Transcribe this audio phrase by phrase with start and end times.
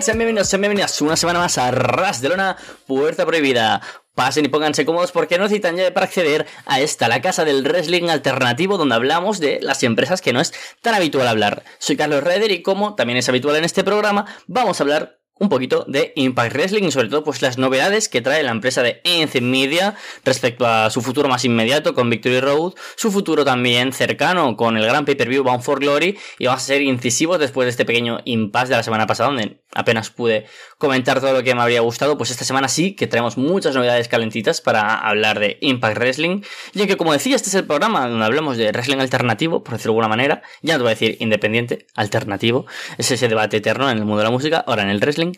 [0.00, 2.56] Sean bienvenidos, sean bienvenidas una semana más a Ras de Lona,
[2.86, 3.80] Puerta Prohibida.
[4.14, 7.64] Pasen y pónganse cómodos porque no necesitan llave para acceder a esta, la casa del
[7.64, 10.52] wrestling alternativo donde hablamos de las empresas que no es
[10.82, 11.64] tan habitual hablar.
[11.78, 15.48] Soy Carlos Reder y como también es habitual en este programa, vamos a hablar un
[15.48, 19.00] poquito de Impact Wrestling y sobre todo pues las novedades que trae la empresa de
[19.04, 24.56] Enzy Media respecto a su futuro más inmediato con Victory Road, su futuro también cercano
[24.56, 27.84] con el gran pay-per-view Bound for Glory y vamos a ser incisivos después de este
[27.84, 30.46] pequeño impasse de la semana pasada donde apenas pude
[30.78, 34.08] comentar todo lo que me habría gustado, pues esta semana sí que traemos muchas novedades
[34.08, 36.42] calentitas para hablar de Impact Wrestling.
[36.74, 39.92] Y que como decía este es el programa donde hablamos de wrestling alternativo, por decirlo
[39.92, 42.66] de alguna manera, ya no te voy a decir independiente, alternativo,
[42.98, 45.32] es ese debate eterno en el mundo de la música, ahora en el wrestling.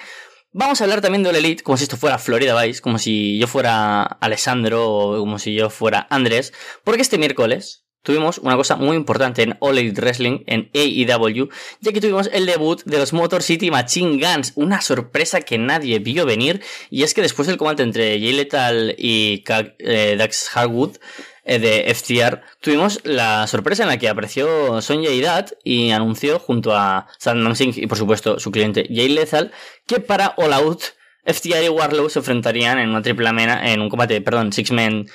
[0.52, 3.38] Vamos a hablar también de All Elite, como si esto fuera Florida Vice, como si
[3.38, 8.76] yo fuera Alessandro o como si yo fuera Andrés, porque este miércoles tuvimos una cosa
[8.76, 13.12] muy importante en All Elite Wrestling, en AEW, ya que tuvimos el debut de los
[13.12, 17.58] Motor City Machine Guns, una sorpresa que nadie vio venir, y es que después del
[17.58, 20.96] combate entre Jay Lethal y eh, Dax Harwood,
[21.44, 26.74] eh, de FTR, tuvimos la sorpresa en la que apareció Sonja Idat y anunció junto
[26.74, 29.52] a Sandman Singh y por supuesto su cliente Jay Lethal
[29.86, 30.80] que para All Out
[31.26, 35.06] FTR y Warlow se enfrentarían en una triple amena, en un combate, perdón, Six Men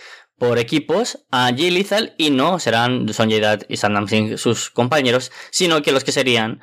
[0.43, 5.31] por equipos a Jay Lethal y no serán Sonja Idat y Sandman Singh sus compañeros,
[5.51, 6.59] sino que los que serían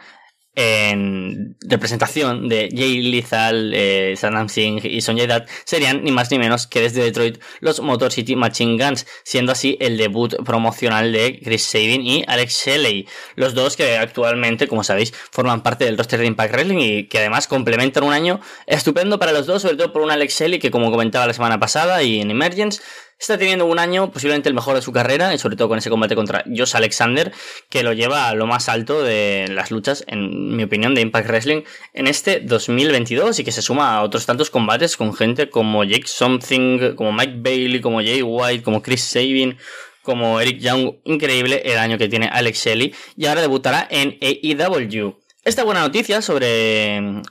[0.55, 6.39] en representación de Jay Lethal, eh, Saddam Singh y Sonjay Dutt serían ni más ni
[6.39, 11.41] menos que desde Detroit los Motor City Machine Guns, siendo así el debut promocional de
[11.43, 16.21] Chris Sabin y Alex Shelley, los dos que actualmente, como sabéis, forman parte del roster
[16.21, 19.91] de Impact Wrestling y que además complementan un año estupendo para los dos, sobre todo
[19.91, 22.83] por un Alex Shelley que como comentaba la semana pasada y en Emergence
[23.21, 25.91] está teniendo un año posiblemente el mejor de su carrera, y sobre todo con ese
[25.91, 27.33] combate contra Josh Alexander,
[27.69, 31.29] que lo lleva a lo más alto de las luchas, en mi opinión, de Impact
[31.29, 35.85] Wrestling en este 2022 y que se suma a otros tantos combates con gente como
[35.85, 39.57] Jake Something, como Mike Bailey, como Jay White, como Chris Sabin
[40.03, 45.21] como Eric Young, increíble el año que tiene Alex Shelley, y ahora debutará en AEW.
[45.45, 47.23] Esta buena noticia sobre mm,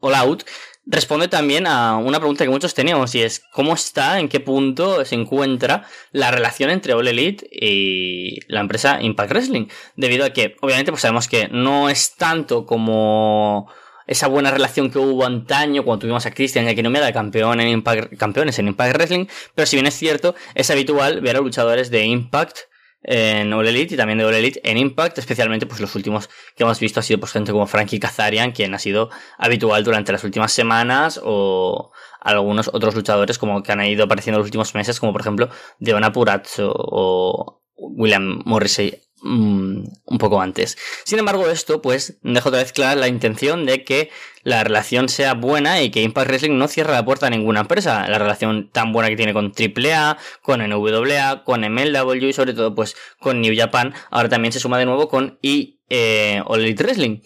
[0.00, 0.44] All Out
[0.88, 5.04] responde también a una pregunta que muchos teníamos y es cómo está, en qué punto
[5.04, 9.66] se encuentra la relación entre All Elite y la empresa Impact Wrestling.
[9.96, 13.70] Debido a que, obviamente, pues sabemos que no es tanto como
[14.06, 17.60] esa buena relación que hubo antaño cuando tuvimos a Christian y a Kinomia de campeón
[17.60, 21.40] en Impact, campeones en Impact Wrestling, pero si bien es cierto, es habitual ver a
[21.40, 22.58] luchadores de Impact
[23.02, 26.64] en All Elite y también de All Elite en Impact, especialmente pues los últimos que
[26.64, 30.24] hemos visto ha sido pues gente como Frankie Kazarian, quien ha sido habitual durante las
[30.24, 35.00] últimas semanas o algunos otros luchadores como que han ido apareciendo en los últimos meses,
[35.00, 35.48] como por ejemplo
[35.78, 40.78] Deona Purazzo o William Morrissey Mm, un poco antes.
[41.04, 44.10] Sin embargo, esto pues deja otra vez clara la intención de que
[44.44, 48.08] la relación sea buena y que Impact Wrestling no cierre la puerta a ninguna empresa.
[48.08, 52.74] La relación tan buena que tiene con AAA, con NWA, con MLW y sobre todo
[52.74, 53.92] pues con New Japan.
[54.10, 57.20] Ahora también se suma de nuevo con eh, All Elite Wrestling.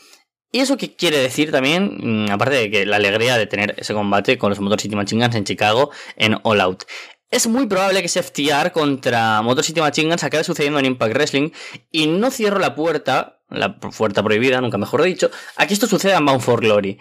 [0.54, 2.26] ¿Y eso qué quiere decir también?
[2.26, 5.24] Mm, aparte de que la alegría de tener ese combate con los Motor City Machine
[5.24, 6.84] Guns en Chicago en All Out.
[7.32, 11.14] Es muy probable que ese FTR contra Motor City Machine Guns acabe sucediendo en Impact
[11.14, 11.50] Wrestling
[11.90, 16.18] y no cierro la puerta, la puerta prohibida, nunca mejor dicho, a que esto suceda
[16.18, 16.98] en Bound for Glory.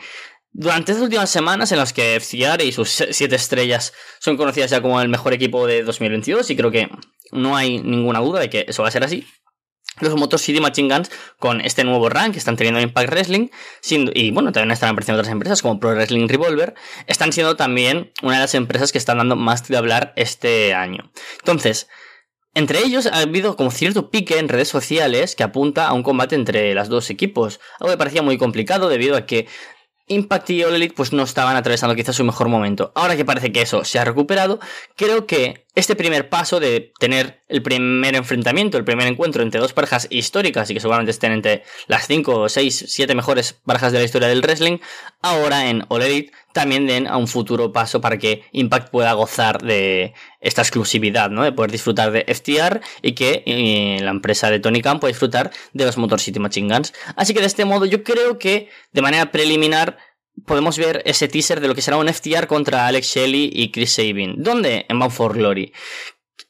[0.54, 4.82] Durante estas últimas semanas en las que FTR y sus siete estrellas son conocidas ya
[4.82, 6.90] como el mejor equipo de 2022 y creo que
[7.34, 9.28] no hay ninguna duda de que eso va a ser así,
[10.00, 13.50] los Motor City Machine Guns con este nuevo rank que están teniendo Impact Wrestling
[13.90, 16.74] y bueno, también están apareciendo otras empresas como Pro Wrestling Revolver,
[17.08, 21.12] están siendo también una de las empresas que están dando más de hablar este año.
[21.40, 21.88] Entonces,
[22.54, 26.36] entre ellos ha habido como cierto pique en redes sociales que apunta a un combate
[26.36, 29.48] entre los dos equipos, algo que parecía muy complicado debido a que
[30.08, 32.92] Impact y All Elite pues no estaban atravesando quizás su mejor momento.
[32.96, 34.60] Ahora que parece que eso se ha recuperado,
[34.98, 39.72] creo que este primer paso de tener el primer enfrentamiento, el primer encuentro entre dos
[39.74, 44.06] parejas históricas y que seguramente estén entre las 5, 6, 7 mejores parejas de la
[44.06, 44.80] historia del wrestling,
[45.22, 49.62] ahora en All Elite también den a un futuro paso para que Impact pueda gozar
[49.62, 51.44] de esta exclusividad, ¿no?
[51.44, 55.52] De poder disfrutar de FTR y que eh, la empresa de Tony Khan pueda disfrutar
[55.72, 56.94] de los Motor City Machine Guns.
[57.16, 59.98] Así que de este modo yo creo que de manera preliminar
[60.46, 63.94] podemos ver ese teaser de lo que será un FTR contra Alex Shelley y Chris
[63.94, 64.36] Sabin.
[64.38, 64.86] ¿Dónde?
[64.90, 65.74] En Bound for Glory.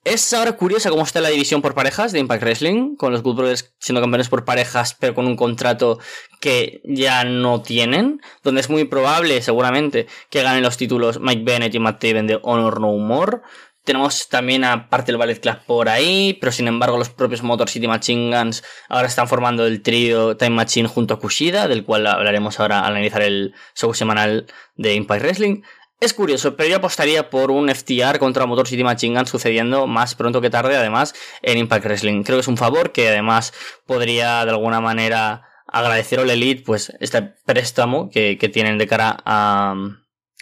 [0.03, 3.35] Es ahora curiosa cómo está la división por parejas de Impact Wrestling, con los Good
[3.35, 5.99] Brothers siendo campeones por parejas, pero con un contrato
[6.39, 11.75] que ya no tienen, donde es muy probable, seguramente, que ganen los títulos Mike Bennett
[11.75, 13.41] y Matt Taven de Honor No More.
[13.83, 17.87] Tenemos también aparte el Ballet Club por ahí, pero sin embargo los propios Motor City
[17.87, 22.59] Machine Guns ahora están formando el trío Time Machine junto a Kushida, del cual hablaremos
[22.59, 24.45] ahora al analizar el show semanal
[24.75, 25.63] de Impact Wrestling.
[25.99, 30.13] Es curioso, pero yo apostaría por un FTR contra Motor City Machine Guns sucediendo más
[30.13, 32.23] pronto que tarde, además, en Impact Wrestling.
[32.23, 33.51] Creo que es un favor que además
[33.87, 39.17] podría de alguna manera agradecer a All Elite, pues, este préstamo que, tienen de cara
[39.25, 39.75] a,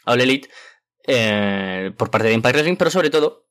[0.05, 0.49] a Elite
[1.11, 3.49] eh, por parte de Impact Wrestling, pero sobre todo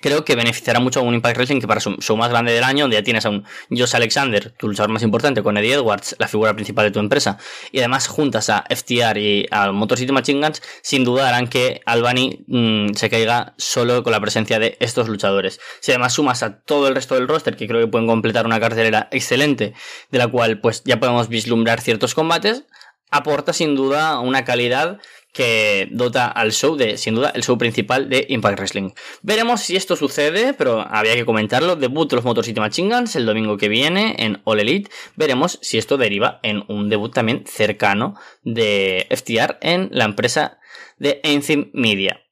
[0.00, 2.84] creo que beneficiará mucho a un Impact Wrestling que para su más grande del año,
[2.84, 6.26] donde ya tienes a un Josh Alexander, tu luchador más importante, con Eddie Edwards, la
[6.26, 7.38] figura principal de tu empresa,
[7.70, 11.82] y además juntas a FTR y a Motor City Machine Guns, sin duda harán que
[11.86, 15.60] Albany mm, se caiga solo con la presencia de estos luchadores.
[15.80, 18.58] Si además sumas a todo el resto del roster, que creo que pueden completar una
[18.58, 19.74] cartelera excelente,
[20.10, 22.64] de la cual pues ya podemos vislumbrar ciertos combates,
[23.10, 25.00] aporta sin duda una calidad
[25.38, 28.90] que dota al show de, sin duda, el show principal de Impact Wrestling.
[29.22, 31.76] Veremos si esto sucede, pero había que comentarlo.
[31.76, 34.90] Debut de los Motor City Machine Guns el domingo que viene en All Elite.
[35.14, 40.58] Veremos si esto deriva en un debut también cercano de FTR en la empresa
[40.98, 42.27] de Anthem Media.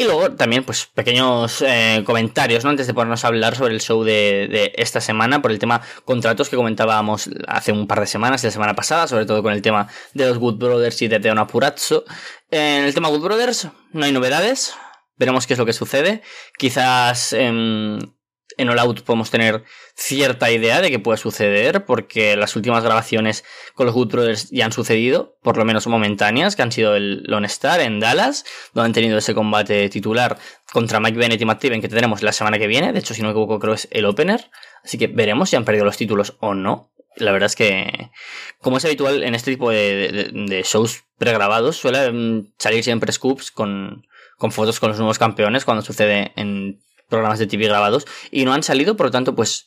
[0.00, 2.70] Y luego también, pues, pequeños eh, comentarios, ¿no?
[2.70, 6.48] Antes de ponernos a hablar sobre el show de, esta semana, por el tema contratos
[6.48, 9.88] que comentábamos hace un par de semanas, la semana pasada, sobre todo con el tema
[10.14, 12.06] de los Good Brothers y de Teona Purazzo.
[12.50, 14.72] En el tema Good Brothers no hay novedades,
[15.16, 16.22] veremos qué es lo que sucede.
[16.56, 17.34] Quizás
[18.60, 19.64] en All Out podemos tener
[19.94, 24.64] cierta idea de qué puede suceder, porque las últimas grabaciones con los Good Brothers ya
[24.64, 28.86] han sucedido, por lo menos momentáneas, que han sido el Lone Star en Dallas, donde
[28.86, 30.38] han tenido ese combate titular
[30.72, 33.22] contra Mike Bennett y Matt Taven que tendremos la semana que viene, de hecho si
[33.22, 34.50] no me equivoco creo es el opener,
[34.84, 36.92] así que veremos si han perdido los títulos o no.
[37.16, 38.10] La verdad es que,
[38.60, 44.06] como es habitual en este tipo de, shows pregrabados, suele salir siempre scoops con,
[44.38, 46.80] con fotos con los nuevos campeones cuando sucede en
[47.10, 49.66] programas de TV grabados y no han salido, por lo tanto, pues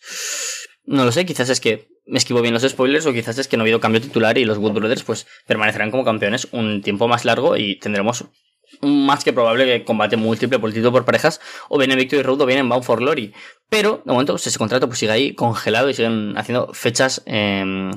[0.86, 3.56] no lo sé, quizás es que me esquivo bien los spoilers o quizás es que
[3.56, 7.08] no ha habido cambio titular y los Wood Brothers pues permanecerán como campeones un tiempo
[7.08, 8.26] más largo y tendremos
[8.82, 12.42] un más que probable combate múltiple por título por parejas o bien en Victory Road
[12.42, 13.34] o bien en Bound for Glory.
[13.70, 17.92] Pero de momento pues, ese contrato pues sigue ahí congelado y siguen haciendo fechas em,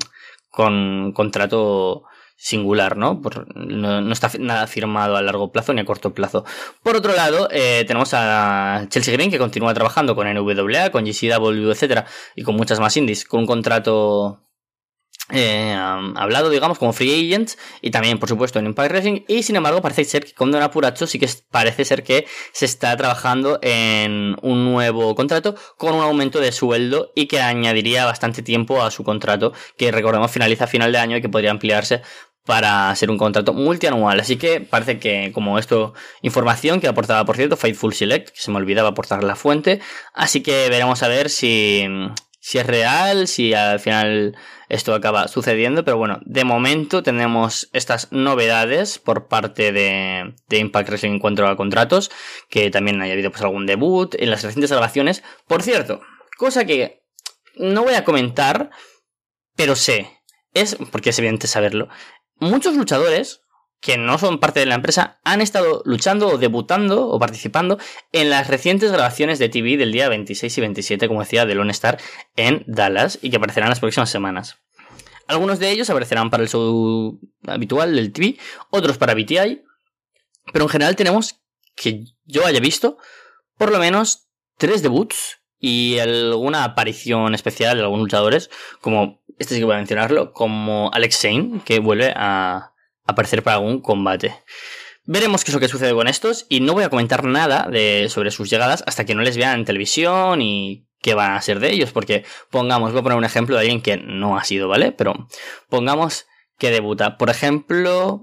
[0.51, 2.05] con contrato
[2.37, 3.21] singular, ¿no?
[3.55, 6.45] no, está nada firmado a largo plazo ni a corto plazo.
[6.83, 11.71] Por otro lado, eh, tenemos a Chelsea Green que continúa trabajando con NWA, con GCW,
[11.71, 14.46] etcétera, y con muchas más indies, con un contrato
[15.31, 19.23] eh, hablado, digamos, como free agent y también, por supuesto, en Impact Wrestling.
[19.27, 22.65] Y sin embargo, parece ser que con Don Apuracho sí que parece ser que se
[22.65, 28.43] está trabajando en un nuevo contrato con un aumento de sueldo y que añadiría bastante
[28.43, 32.03] tiempo a su contrato, que recordemos finaliza a final de año y que podría ampliarse
[32.47, 34.21] para ser un contrato multianual.
[34.21, 35.93] Así que parece que, como esto,
[36.23, 39.81] información que aportaba, por cierto, Faithful Select, que se me olvidaba aportar la fuente.
[40.15, 41.85] Así que veremos a ver si,
[42.47, 44.37] si es real, si al final
[44.69, 45.85] esto acaba sucediendo.
[45.85, 51.45] Pero bueno, de momento tenemos estas novedades por parte de, de Impact Wrestling en cuanto
[51.45, 52.09] a contratos,
[52.49, 55.25] que también haya habido pues algún debut en las recientes grabaciones.
[55.49, 56.03] Por cierto,
[56.39, 57.03] cosa que
[57.57, 58.71] no voy a comentar,
[59.57, 60.09] pero sé.
[60.55, 61.89] Es, porque es evidente saberlo,
[62.37, 63.41] muchos luchadores
[63.87, 67.79] que no son parte de la empresa han estado luchando o debutando o participando
[68.11, 71.71] en las recientes grabaciones de TV del día 26 y 27, como decía, de Lone
[71.71, 71.97] Star
[72.35, 74.59] en Dallas y que aparecerán las próximas semanas.
[75.29, 78.37] Algunos de ellos aparecerán para el show habitual del TV,
[78.71, 79.63] otros para BTI,
[80.53, 81.41] pero en general tenemos
[81.77, 82.99] que yo haya visto
[83.57, 84.27] por lo menos
[84.59, 88.51] tres debuts y alguna aparición especial de algunos luchadores,
[88.81, 92.73] como este sí que voy a mencionarlo, como Alex Zane, que vuelve a
[93.07, 94.35] aparecer para algún combate.
[95.05, 97.71] Veremos qué es lo que sucede con estos y no voy a comentar nada
[98.09, 101.61] sobre sus llegadas hasta que no les vean en televisión y qué van a ser
[101.61, 104.67] de ellos, porque pongamos, voy a poner un ejemplo de alguien que no ha sido,
[104.67, 104.91] ¿vale?
[104.91, 105.29] Pero
[105.69, 106.27] pongamos
[106.59, 108.23] que debuta, por ejemplo,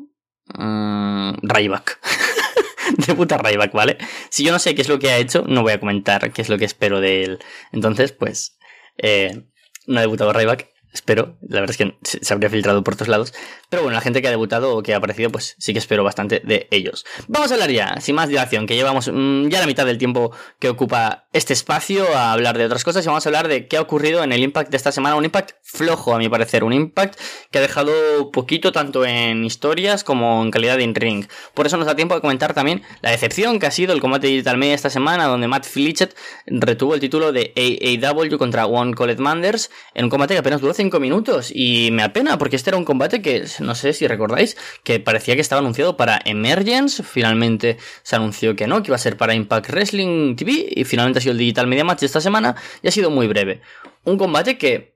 [0.58, 2.00] mmm, Ryback.
[3.08, 3.98] debuta Ryback, ¿vale?
[4.30, 6.42] Si yo no sé qué es lo que ha hecho, no voy a comentar qué
[6.42, 7.40] es lo que espero de él.
[7.72, 8.58] Entonces, pues,
[8.98, 9.46] eh,
[9.88, 11.36] no ha debutado Ryback espero.
[11.42, 13.34] La verdad es que se habría filtrado por todos lados.
[13.70, 16.04] Pero bueno, la gente que ha debutado o que ha aparecido, pues sí que espero
[16.04, 17.06] bastante de ellos.
[17.28, 20.32] Vamos a hablar ya, sin más dilación, que llevamos mm, ya la mitad del tiempo
[20.60, 23.78] que ocupa este espacio a hablar de otras cosas y vamos a hablar de qué
[23.78, 25.16] ha ocurrido en el Impact de esta semana.
[25.16, 26.64] Un Impact flojo, a mi parecer.
[26.64, 27.20] Un Impact
[27.50, 31.28] que ha dejado poquito tanto en historias como en calidad de in-ring.
[31.56, 34.28] Por eso nos da tiempo de comentar también la decepción que ha sido el combate
[34.28, 36.14] Digital Media esta semana, donde Matt Fletcher
[36.46, 40.74] retuvo el título de AAW contra One Colette Manders en un combate que apenas duró
[40.74, 44.58] 5 minutos y me apena porque este era un combate que, no sé si recordáis,
[44.84, 49.00] que parecía que estaba anunciado para Emergence, finalmente se anunció que no, que iba a
[49.00, 52.56] ser para Impact Wrestling TV y finalmente ha sido el Digital Media Match esta semana
[52.82, 53.62] y ha sido muy breve.
[54.04, 54.96] Un combate que,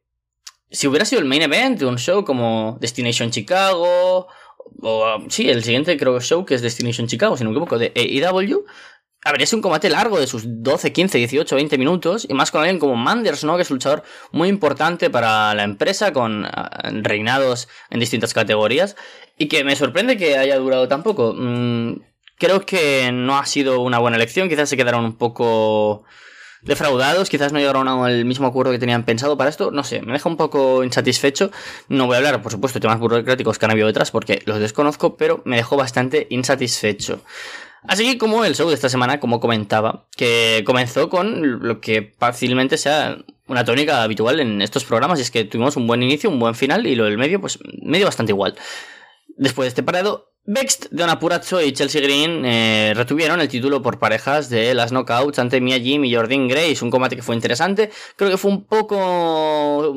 [0.70, 4.28] si hubiera sido el main event de un show como Destination Chicago,
[4.82, 7.92] o sí, el siguiente creo show que es Destination Chicago, si no me equivoco, de
[7.96, 8.66] AEW,
[9.28, 12.62] habría sido un combate largo de sus 12, 15, 18, 20 minutos, y más con
[12.62, 13.56] alguien como Manders, ¿no?
[13.56, 18.96] Que es un luchador muy importante para la empresa, con ah, reinados en distintas categorías,
[19.38, 21.34] y que me sorprende que haya durado tan poco.
[21.38, 22.02] Mm,
[22.38, 26.06] creo que no ha sido una buena elección, quizás se quedaron un poco
[26.62, 30.14] defraudados, quizás no llegaron al mismo acuerdo que tenían pensado para esto, no sé, me
[30.14, 31.52] deja un poco insatisfecho.
[31.88, 34.60] No voy a hablar, por supuesto, de temas burocráticos que han habido detrás porque los
[34.60, 37.22] desconozco, pero me dejó bastante insatisfecho.
[37.84, 42.78] Así como el show de esta semana, como comentaba, que comenzó con lo que fácilmente
[42.78, 43.18] sea
[43.48, 46.56] una tónica habitual en estos programas, y es que tuvimos un buen inicio, un buen
[46.56, 48.56] final, y lo del medio, pues medio bastante igual.
[49.38, 54.00] Después de este parado, Bext, Don Apuracho y Chelsea Green eh, retuvieron el título por
[54.00, 56.78] parejas de las knockouts ante Mia Jim y Jordan Grace.
[56.82, 57.92] Un combate que fue interesante.
[58.16, 59.94] Creo que fue un poco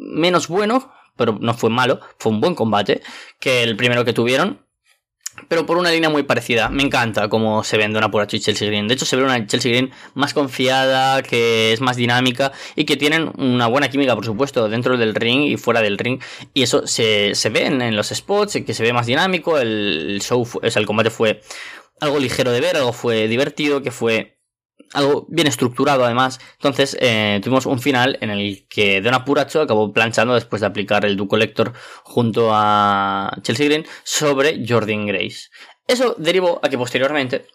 [0.00, 2.00] menos bueno, pero no fue malo.
[2.18, 3.00] Fue un buen combate
[3.38, 4.66] que el primero que tuvieron
[5.48, 6.68] pero por una línea muy parecida.
[6.68, 8.88] Me encanta cómo se vende una pura Chelsea Green.
[8.88, 12.96] De hecho, se ve una Chelsea Green más confiada, que es más dinámica y que
[12.96, 16.20] tienen una buena química, por supuesto, dentro del ring y fuera del ring.
[16.54, 19.58] Y eso se, se ve en, los spots, que se ve más dinámico.
[19.58, 21.40] El, show, o sea, el combate fue
[22.00, 24.41] algo ligero de ver, algo fue divertido, que fue
[24.92, 26.40] algo bien estructurado además.
[26.54, 31.04] Entonces eh, tuvimos un final en el que Don Apuracho acabó planchando después de aplicar
[31.04, 31.72] el Du Collector
[32.02, 35.48] junto a Chelsea Green sobre Jordan Grace.
[35.86, 37.46] Eso derivó a que posteriormente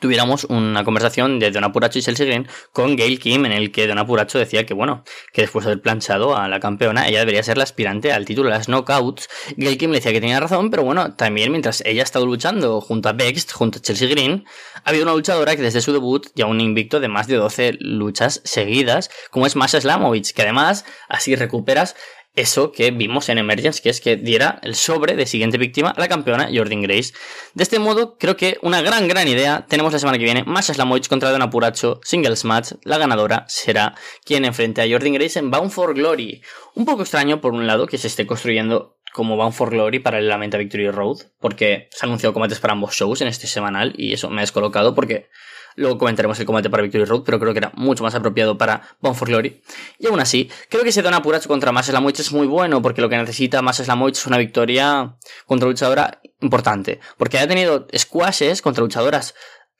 [0.00, 3.86] tuviéramos una conversación de Don Apuracho y Chelsea Green con Gail Kim en el que
[3.86, 7.42] Don Apuracho decía que bueno, que después de haber planchado a la campeona, ella debería
[7.42, 9.28] ser la aspirante al título de las knockouts.
[9.56, 12.80] Gail Kim le decía que tenía razón, pero bueno, también mientras ella ha estado luchando
[12.80, 14.44] junto a Bext, junto a Chelsea Green,
[14.84, 17.76] ha habido una luchadora que desde su debut ya un invicto de más de 12
[17.80, 21.96] luchas seguidas, como es Masha Slamovich, que además así recuperas
[22.36, 25.98] eso que vimos en Emergence, que es que diera el sobre de siguiente víctima a
[25.98, 27.14] la campeona Jordan Grace.
[27.54, 30.74] De este modo, creo que una gran, gran idea tenemos la semana que viene Masha
[30.74, 32.72] Slamovich contra Don Apuracho, singles match.
[32.84, 36.42] La ganadora será quien enfrente a Jordan Grace en Bound for Glory.
[36.74, 40.56] Un poco extraño, por un lado, que se esté construyendo como Bound for Glory paralelamente
[40.56, 44.12] a Victory Road, porque se ha anunciado combates para ambos shows en este semanal y
[44.12, 45.30] eso me ha descolocado porque
[45.76, 48.82] Luego comentaremos el combate para Victory Road, pero creo que era mucho más apropiado para
[49.00, 49.62] Bound for Glory.
[49.98, 53.02] Y aún así, creo que ese Don Apuracho contra Masa Slamoich es muy bueno, porque
[53.02, 55.16] lo que necesita Masa Slamoich es una victoria
[55.46, 57.00] contra luchadora importante.
[57.18, 59.34] Porque ha tenido squashes contra luchadoras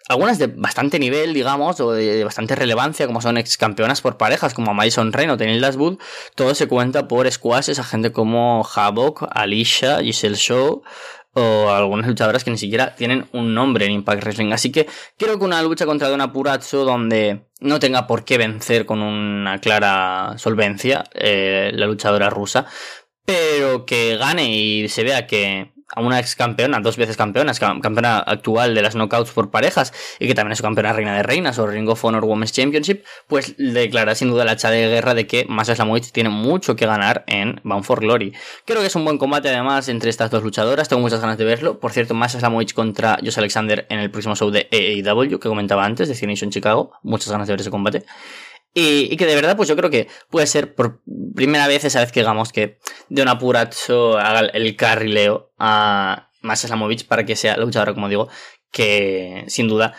[0.08, 4.54] algunas de bastante nivel, digamos, o de, bastante relevancia, como son ex campeonas por parejas,
[4.54, 5.64] como Madison Rain o Tenil
[6.34, 10.82] todo se cuenta por squashes a gente como Havoc, Alicia, Giselle Shaw,
[11.38, 14.52] o algunas luchadoras que ni siquiera tienen un nombre en Impact Wrestling.
[14.52, 14.86] Así que
[15.18, 19.58] creo que una lucha contra Don Apuracho donde no tenga por qué vencer con una
[19.58, 22.64] clara solvencia eh, la luchadora rusa,
[23.26, 28.18] pero que gane y se vea que a una ex campeona, dos veces campeona, campeona
[28.18, 31.66] actual de las knockouts por parejas y que también es campeona reina de reinas o
[31.66, 35.46] Ring of Honor Women's Championship, pues declara sin duda la hacha de guerra de que
[35.48, 38.32] Masha Slamovich tiene mucho que ganar en Bound for Glory.
[38.64, 41.44] Creo que es un buen combate además entre estas dos luchadoras, tengo muchas ganas de
[41.44, 41.78] verlo.
[41.78, 45.84] Por cierto, Masha Slamovich contra Josh Alexander en el próximo show de AEW que comentaba
[45.84, 48.04] antes, de Nation Chicago, muchas ganas de ver ese combate.
[48.78, 51.00] Y, que de verdad, pues yo creo que puede ser por
[51.34, 52.78] primera vez esa vez que digamos que
[53.08, 58.28] de un apuracho haga el carrileo a Masha Slamovich para que sea luchadora, como digo,
[58.70, 59.94] que sin duda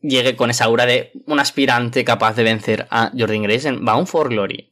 [0.00, 4.06] llegue con esa aura de un aspirante capaz de vencer a Jordan Grace en Bound
[4.06, 4.70] for Glory.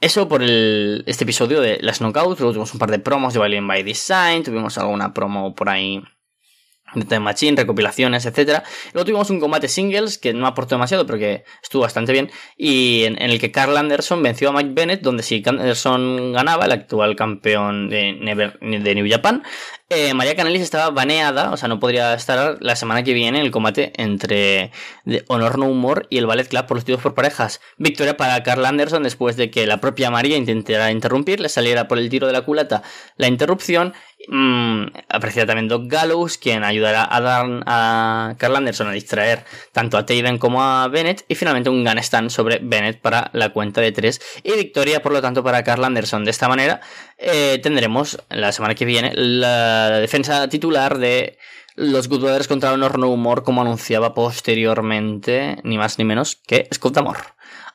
[0.00, 3.40] Eso por el, este episodio de las Knockouts, luego tuvimos un par de promos de
[3.40, 6.02] Valiant by Design, tuvimos alguna promo por ahí
[6.94, 8.62] de Machine, recopilaciones, etc.
[8.92, 13.04] Luego tuvimos un combate singles que no aportó demasiado, pero que estuvo bastante bien, y
[13.04, 17.16] en, el que Carl Anderson venció a Mike Bennett, donde si Anderson ganaba, el actual
[17.16, 18.18] campeón de,
[18.60, 19.42] de New Japan,
[19.94, 23.44] eh, María Canelis estaba baneada, o sea, no podría estar la semana que viene en
[23.44, 24.70] el combate entre
[25.28, 27.60] Honor No Humor y el Ballet Club por los títulos por parejas.
[27.76, 31.98] Victoria para Carl Anderson después de que la propia María intentara interrumpir, le saliera por
[31.98, 32.82] el tiro de la culata
[33.18, 33.92] la interrupción.
[34.28, 39.98] Mmm, aparecía también Doc Gallows, quien ayudará a dar a Carl Anderson a distraer tanto
[39.98, 41.24] a Taven como a Bennett.
[41.28, 44.20] Y finalmente un gun sobre Bennett para la cuenta de tres.
[44.42, 46.24] Y victoria, por lo tanto, para Carl Anderson.
[46.24, 46.80] De esta manera
[47.18, 51.38] eh, tendremos la semana que viene la defensa titular de
[51.74, 56.68] los Good Brothers contra Honor No Humor, como anunciaba posteriormente, ni más ni menos que
[56.72, 56.98] Scott.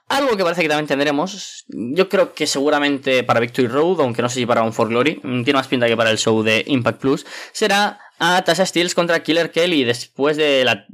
[0.09, 4.29] Algo que parece que también tendremos, yo creo que seguramente para Victory Road, aunque no
[4.29, 6.63] sé si para un For Glory, mm, tiene más pinta que para el show de
[6.65, 10.85] Impact Plus, será a Tasha Steels contra Killer Kelly después de la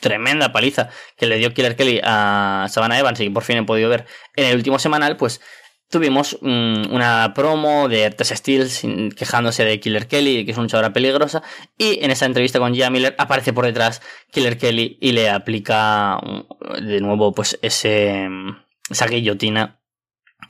[0.00, 3.62] tremenda paliza que le dio Killer Kelly a Savannah Evans y que por fin he
[3.64, 5.42] podido ver en el último semanal, pues
[5.94, 8.82] tuvimos mm, una promo de Tessa Steels
[9.16, 11.40] quejándose de Killer Kelly, que es una luchadora peligrosa,
[11.78, 16.18] y en esa entrevista con Gia Miller aparece por detrás Killer Kelly y le aplica
[16.20, 18.56] mm, de nuevo pues ese, mm,
[18.90, 19.83] esa guillotina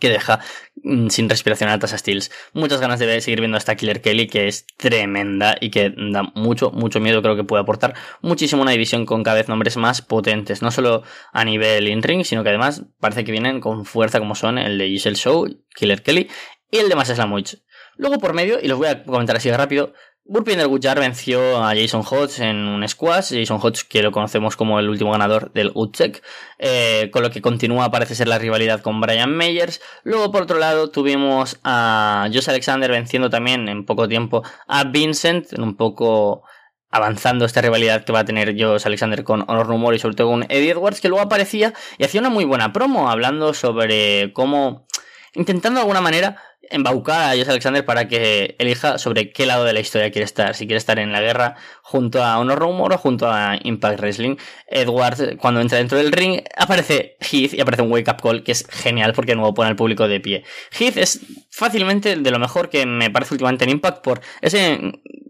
[0.05, 0.41] que deja
[0.83, 2.31] mm, sin respiración a Tasha Steels.
[2.53, 6.25] Muchas ganas de seguir viendo a esta Killer Kelly que es tremenda y que da
[6.35, 7.23] mucho, mucho miedo.
[7.23, 10.61] Creo que puede aportar muchísimo una división con cada vez nombres más potentes.
[10.61, 14.59] No solo a nivel in-ring, sino que además parece que vienen con fuerza como son
[14.59, 16.29] el de Giselle Show, Killer Kelly
[16.71, 17.63] y el de Massa Slamovich.
[17.97, 19.95] Luego por medio, y los voy a comentar así rápido,
[20.27, 23.35] Burpinder Gutjar venció a Jason Hodge en un squash.
[23.39, 26.23] Jason Hodge, que lo conocemos como el último ganador del Utchek,
[26.59, 29.83] eh, con lo que continúa, parece ser la rivalidad con Brian Meyers.
[30.03, 35.53] Luego, por otro lado, tuvimos a Josh Alexander venciendo también en poco tiempo a Vincent,
[35.59, 36.43] un poco
[36.91, 40.31] avanzando esta rivalidad que va a tener Josh Alexander con Honor Rumor y sobre todo
[40.31, 44.87] con Eddie Edwards, que luego aparecía y hacía una muy buena promo hablando sobre cómo,
[45.35, 46.39] intentando de alguna manera
[46.71, 50.55] embaucar a Josh Alexander para que elija sobre qué lado de la historia quiere estar.
[50.55, 54.37] Si quiere estar en la guerra junto a Honor Rumor o junto a Impact Wrestling.
[54.67, 58.53] Edward, cuando entra dentro del ring, aparece Heath y aparece un wake up call que
[58.53, 60.45] es genial porque de nuevo pone al público de pie.
[60.79, 64.81] Heath es fácilmente de lo mejor que me parece últimamente en Impact por ese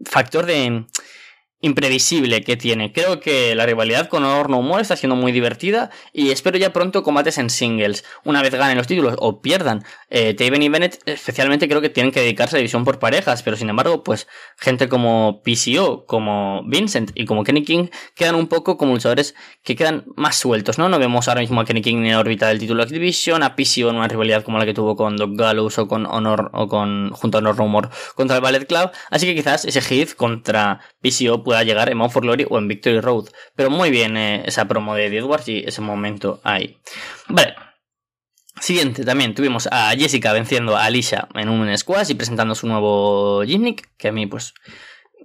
[0.05, 0.85] factor de
[1.61, 2.91] imprevisible que tiene.
[2.91, 6.73] Creo que la rivalidad con Honor No More está siendo muy divertida y espero ya
[6.73, 8.03] pronto combates en singles.
[8.23, 12.11] Una vez ganen los títulos o pierdan, eh, Taven y Bennett especialmente creo que tienen
[12.11, 17.11] que dedicarse a división por parejas, pero sin embargo, pues gente como PCO, como Vincent
[17.15, 19.33] y como Kenny King quedan un poco como luchadores
[19.63, 20.89] que quedan más sueltos, ¿no?
[20.89, 23.55] No vemos ahora mismo a Kenny King en la órbita del título de Division, a
[23.55, 26.67] PCO en una rivalidad como la que tuvo con Doc Gallows o con Honor o
[26.67, 30.13] con junto a Honor No More contra el Ballet Club, así que quizás ese hit
[30.15, 33.29] contra PCO pueda llegar en Mount for Glory o en Victory Road.
[33.55, 36.77] Pero muy bien eh, esa promo de Edwards y ese momento ahí.
[37.29, 37.55] Vale.
[38.59, 43.43] Siguiente, también tuvimos a Jessica venciendo a Alicia en un squash y presentando su nuevo
[43.43, 44.53] gimmick, que a mí pues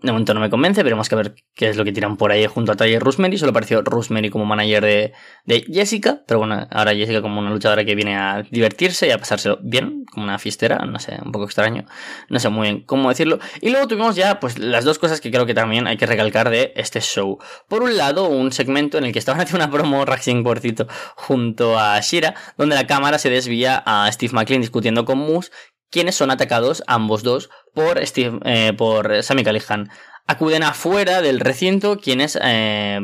[0.02, 2.46] de momento no me convence, veremos que ver qué es lo que tiran por ahí
[2.46, 3.36] junto a Tyler Rosemary.
[3.36, 5.12] Solo apareció Rosemary como manager de,
[5.44, 9.18] de, Jessica, pero bueno, ahora Jessica como una luchadora que viene a divertirse y a
[9.18, 11.84] pasárselo bien, como una fiestera, no sé, un poco extraño,
[12.28, 13.38] no sé muy bien cómo decirlo.
[13.60, 16.50] Y luego tuvimos ya pues las dos cosas que creo que también hay que recalcar
[16.50, 17.38] de este show.
[17.68, 21.78] Por un lado, un segmento en el que estaban haciendo una promo Raxing Porcito junto
[21.78, 25.50] a Shira, donde la cámara se desvía a Steve McLean discutiendo con Moose,
[25.90, 29.90] quienes son atacados ambos dos por, Steve, eh, por Sammy Callihan.
[30.26, 33.00] Acuden afuera del recinto quienes, eh,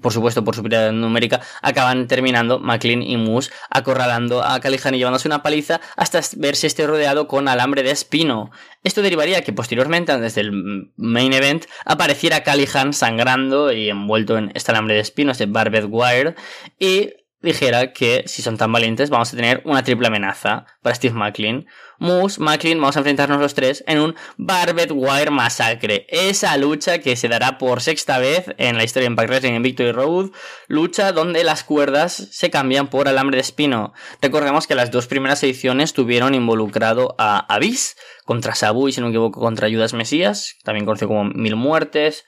[0.00, 5.28] por supuesto por superioridad numérica, acaban terminando McLean y Moose acorralando a Callihan y llevándose
[5.28, 8.50] una paliza hasta verse este rodeado con alambre de espino.
[8.84, 14.70] Esto derivaría que posteriormente, antes del main event, apareciera Callihan sangrando y envuelto en este
[14.70, 16.36] alambre de espino, este barbed wire,
[16.78, 21.14] y dijera que si son tan valientes vamos a tener una triple amenaza para Steve
[21.14, 21.66] McLean.
[21.98, 26.06] Moose, McLean, vamos a enfrentarnos los tres en un Barbed Wire Massacre.
[26.08, 29.62] Esa lucha que se dará por sexta vez en la historia de Impact Wrestling en
[29.62, 30.30] Victory Road.
[30.66, 33.92] Lucha donde las cuerdas se cambian por alambre de espino.
[34.20, 39.06] Recordemos que las dos primeras ediciones tuvieron involucrado a Abyss contra Sabu y si no
[39.06, 42.24] me equivoco contra Judas Mesías, también conocido como Mil Muertes.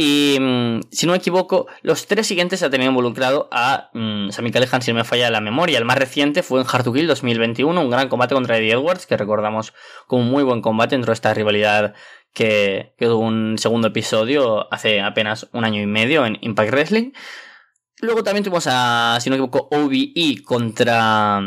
[0.00, 3.90] Y mm, si no me equivoco, los tres siguientes ha tenido involucrado a
[4.30, 5.76] Sami Callihan, si no me falla la memoria.
[5.76, 9.06] El más reciente fue en Hard to Kill 2021, un gran combate contra Eddie Edwards,
[9.06, 9.74] que recordamos
[10.06, 11.94] como un muy buen combate dentro de esta rivalidad
[12.32, 17.10] que, que tuvo un segundo episodio hace apenas un año y medio en Impact Wrestling.
[18.00, 21.40] Luego también tuvimos a, si no me equivoco, OBE contra,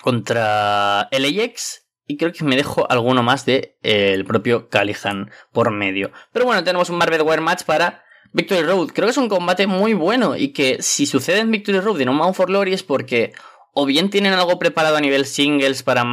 [0.00, 5.70] contra LAX y creo que me dejo alguno más de eh, el propio Callihan por
[5.70, 6.10] medio.
[6.32, 8.88] Pero bueno, tenemos un Barbed Wire Match para Victory Road.
[8.88, 12.04] Creo que es un combate muy bueno y que si sucede en Victory Road y
[12.06, 13.32] no Mount for Glory es porque
[13.80, 16.04] o bien tienen algo preparado a nivel singles para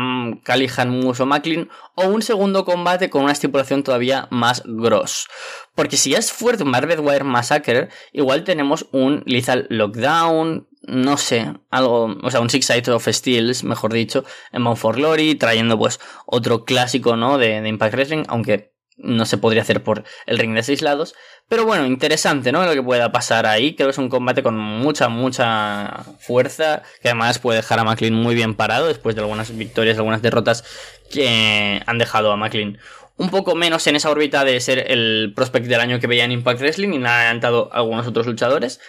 [0.43, 5.27] Callihan, Moose o Macklin, o un segundo combate con una estipulación todavía más gross.
[5.73, 11.17] Porque si ya es fuerte un Barbed Wire Massacre, igual tenemos un Lethal Lockdown, no
[11.17, 15.35] sé, algo, o sea, un Six Sides of Steels, mejor dicho, en Mount for Glory,
[15.35, 17.37] trayendo pues otro clásico, ¿no?
[17.37, 21.15] De, Impact Wrestling, aunque no se podría hacer por el ring de seis lados.
[21.49, 22.65] Pero bueno, interesante, ¿no?
[22.65, 23.75] Lo que pueda pasar ahí.
[23.75, 28.13] Creo que es un combate con mucha, mucha fuerza, que además puede dejar a McLean
[28.13, 30.63] muy bien parado después de algunas victorias, algunas derrotas
[31.11, 32.79] que han dejado a McLean
[33.17, 36.33] un poco menos en esa órbita de ser el prospect del año que veía en
[36.33, 38.81] Impact Wrestling y nada han adelantado algunos otros luchadores.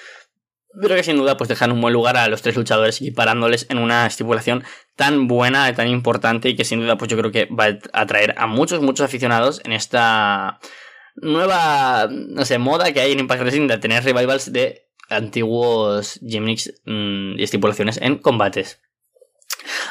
[0.80, 3.78] Pero que sin duda pues dejan un buen lugar a los tres luchadores equiparándoles en
[3.78, 7.78] una estipulación tan buena, tan importante y que sin duda pues yo creo que va
[7.92, 10.58] a atraer a muchos, muchos aficionados en esta
[11.16, 16.72] nueva, no sé, moda que hay en Impact Wrestling de tener revivals de antiguos gimmicks
[16.84, 18.80] mm, y estipulaciones en combates.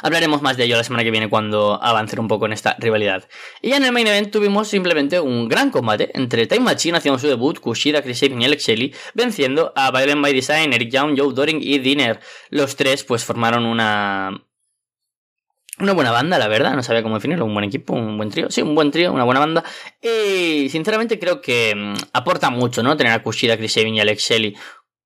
[0.02, 3.28] Hablaremos más de ello la semana que viene cuando avance un poco en esta rivalidad.
[3.62, 7.18] Y ya en el main event tuvimos simplemente un gran combate entre Time Machine haciendo
[7.18, 11.18] su debut, Kushida, Chris Sabin y Alex Shelley, venciendo a Violent by Design, Eric Young,
[11.18, 12.20] Joe Doring y Dinner.
[12.50, 14.42] Los tres pues formaron una...
[15.78, 18.50] Una buena banda, la verdad, no sabía cómo definirlo, un buen equipo, un buen trío,
[18.50, 19.62] sí, un buen trío, una buena banda.
[20.00, 22.96] Y sinceramente creo que mm, aporta mucho, ¿no?
[22.96, 24.56] Tener a Kushida, Chris Sabin y Alex Shelley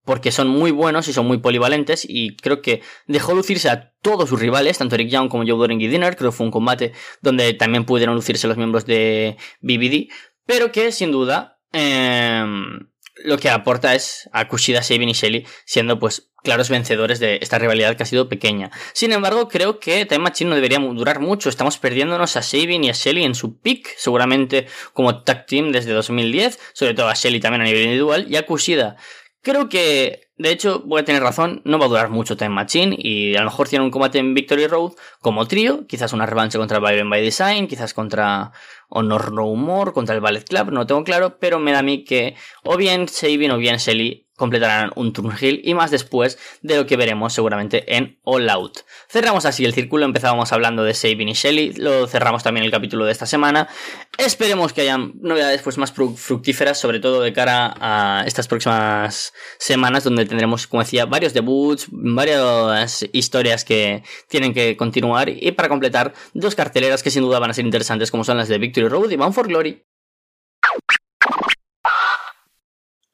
[0.04, 4.28] porque son muy buenos y son muy polivalentes y creo que dejó lucirse a todos
[4.28, 6.92] sus rivales, tanto Eric Young como Joe Doring y Dinner, creo que fue un combate
[7.20, 10.12] donde también pudieron lucirse los miembros de BBD,
[10.46, 12.90] pero que sin duda em,
[13.24, 17.58] lo que aporta es a Kushida, Sabin y Shelly siendo pues claros vencedores de esta
[17.58, 18.70] rivalidad que ha sido pequeña.
[18.94, 21.48] Sin embargo, creo que Time Machine no debería durar mucho.
[21.48, 25.92] Estamos perdiéndonos a Sabin y a Shelly en su peak, seguramente como tag team desde
[25.92, 28.96] 2010, sobre todo a Shelly también a nivel individual, y a Kushida
[29.42, 32.94] Creo que, de hecho, voy a tener razón, no va a durar mucho Time Machine
[32.98, 36.58] y a lo mejor tiene un combate en Victory Road como trío, quizás una revancha
[36.58, 38.52] contra Byron by Design, quizás contra
[38.90, 42.04] Honor No Humor, contra el Ballet Club, no tengo claro, pero me da a mí
[42.04, 46.86] que o bien Sabin o bien Shelly completarán un Turnhill y más después de lo
[46.86, 48.78] que veremos seguramente en All Out.
[49.06, 53.04] Cerramos así el círculo, empezábamos hablando de Sabin y Shelly, lo cerramos también el capítulo
[53.04, 53.68] de esta semana.
[54.16, 60.04] Esperemos que hayan novedades pues más fructíferas, sobre todo de cara a estas próximas semanas
[60.04, 66.14] donde tendremos, como decía, varios debuts, varias historias que tienen que continuar y para completar
[66.32, 69.10] dos carteleras que sin duda van a ser interesantes como son las de Victory Road
[69.10, 69.84] y Bound for Glory.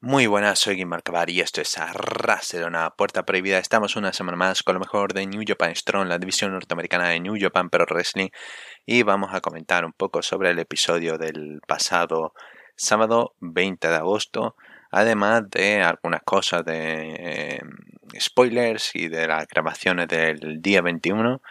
[0.09, 3.59] Muy buenas, soy Guimar Cabar y esto es Arraserona, Puerta Prohibida.
[3.59, 7.19] Estamos una semana más con lo mejor de New Japan Strong, la división norteamericana de
[7.19, 8.29] New Japan Pro Wrestling,
[8.87, 12.35] y vamos a comentar un poco sobre el episodio del pasado
[12.77, 14.55] sábado 20 de agosto,
[14.93, 17.61] además de algunas cosas de eh,
[18.21, 21.43] spoilers y de las grabaciones del día 21.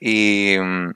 [0.00, 0.90] Y mm,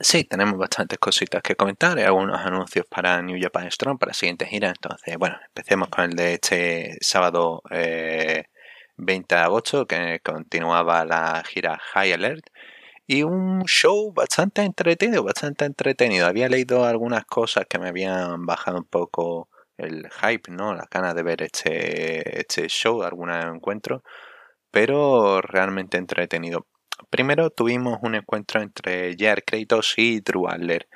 [0.00, 4.44] Sí, tenemos bastantes cositas que comentar, algunos anuncios para New Japan Strong para la siguiente
[4.46, 4.68] gira.
[4.68, 8.44] Entonces, bueno, empecemos con el de este sábado 20 eh,
[9.28, 12.44] de agosto, que continuaba la gira High Alert.
[13.06, 16.26] Y un show bastante entretenido, bastante entretenido.
[16.26, 20.74] Había leído algunas cosas que me habían bajado un poco el hype, ¿no?
[20.74, 24.02] La ganas de ver este, este show, algún encuentro.
[24.70, 26.66] Pero realmente entretenido.
[27.10, 30.88] Primero tuvimos un encuentro entre Jair Kratos y Drew Adler.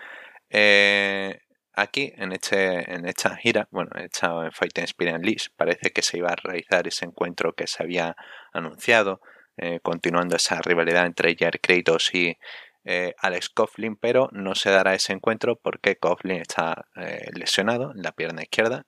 [0.51, 1.41] Eh,
[1.75, 6.19] aquí, en, este, en esta gira, bueno, en esta Fighting Spirit List, parece que se
[6.19, 8.17] iba a realizar ese encuentro que se había
[8.53, 9.21] anunciado,
[9.57, 12.37] eh, continuando esa rivalidad entre Jair Kratos y
[12.85, 16.87] eh, Alex Coughlin, pero no se dará ese encuentro porque Coughlin está
[17.35, 18.87] lesionado en la pierna izquierda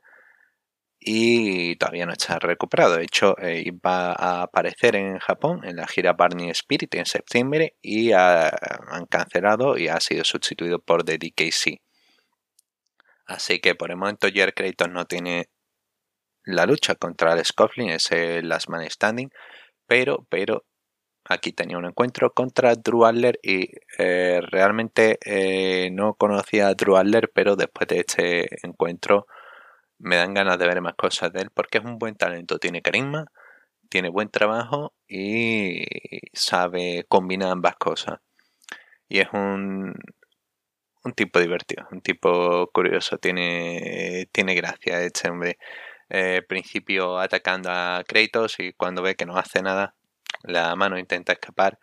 [1.01, 2.97] y todavía no está recuperado.
[2.97, 7.77] De hecho, eh, va a aparecer en Japón en la gira Barney Spirit en septiembre
[7.81, 11.81] y han cancelado y ha sido sustituido por The DKC.
[13.27, 14.53] Así que por el momento Jer
[14.91, 15.49] no tiene
[16.45, 19.31] la lucha contra el Scofflin, es el last man standing,
[19.87, 20.65] pero, pero
[21.25, 26.97] aquí tenía un encuentro contra Drew Adler y eh, realmente eh, no conocía a Drew
[26.97, 29.27] Adler, pero después de este encuentro
[30.01, 32.83] me dan ganas de ver más cosas de él porque es un buen talento, tiene
[32.83, 33.27] carisma,
[33.89, 35.85] tiene buen trabajo y
[36.33, 38.21] sabe combinar ambas cosas.
[39.09, 39.95] Y es un,
[41.05, 45.59] un tipo divertido, un tipo curioso, tiene, tiene gracia este hombre.
[46.13, 49.95] Eh, principio atacando a Kratos y cuando ve que no hace nada,
[50.43, 51.79] la mano intenta escapar,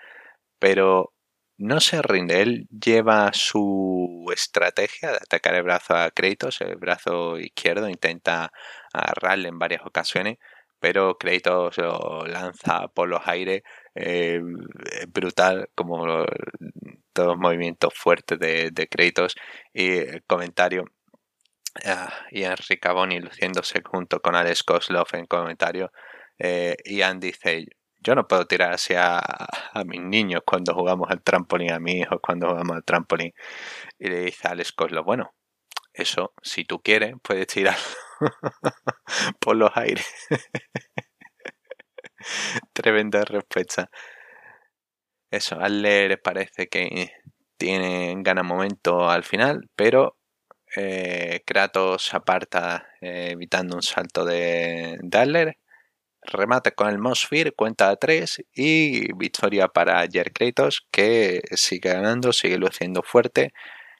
[0.60, 1.14] pero
[1.58, 2.42] no se rinde.
[2.42, 8.52] Él lleva su estrategia de atacar el brazo a Kratos, el brazo izquierdo, intenta
[8.94, 10.38] agarrarle en varias ocasiones,
[10.80, 13.64] pero Kratos lo lanza por los aires.
[13.96, 14.40] Eh,
[15.10, 16.26] brutal, como
[17.14, 19.36] todos los movimientos fuertes de, de Kratos.
[19.74, 20.86] Y el comentario.
[21.86, 25.92] Uh, Ian Riccaboni luciéndose junto con Alex Koslov en comentario.
[26.40, 27.66] Eh, Ian dice:
[28.00, 32.20] yo no puedo tirar hacia a, mis niños cuando jugamos al trampolín, a mis hijos
[32.22, 33.34] cuando jugamos al trampolín.
[34.00, 35.34] Y le dice a Alex Coslo, bueno,
[35.94, 37.78] eso, si tú quieres, puedes tirar
[39.40, 40.08] por los aires.
[42.74, 43.90] Tremenda respuesta.
[45.32, 47.12] Eso, Adler parece que
[47.58, 50.18] tiene gana momento al final, pero
[50.76, 55.58] eh, Kratos aparta eh, evitando un salto de, de
[56.28, 62.34] remate con el Mosfir, cuenta a 3 y victoria para Jer Kratos que sigue ganando,
[62.34, 63.54] sigue luciendo fuerte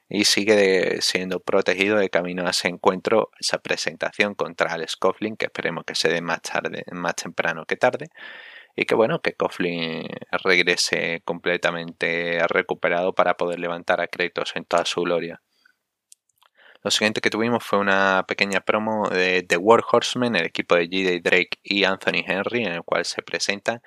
[0.08, 5.46] y sigue siendo protegido de camino a ese encuentro, esa presentación contra Alex Coughlin que
[5.46, 8.08] esperemos que se dé más tarde, más temprano que tarde
[8.76, 10.06] y que bueno, que Coughlin
[10.44, 15.40] regrese completamente recuperado para poder levantar a Kratos en toda su gloria.
[16.82, 20.84] Lo siguiente que tuvimos fue una pequeña promo de The War Horsemen, el equipo de
[20.84, 21.20] J.D.
[21.20, 23.82] Drake y Anthony Henry, en el cual se presentan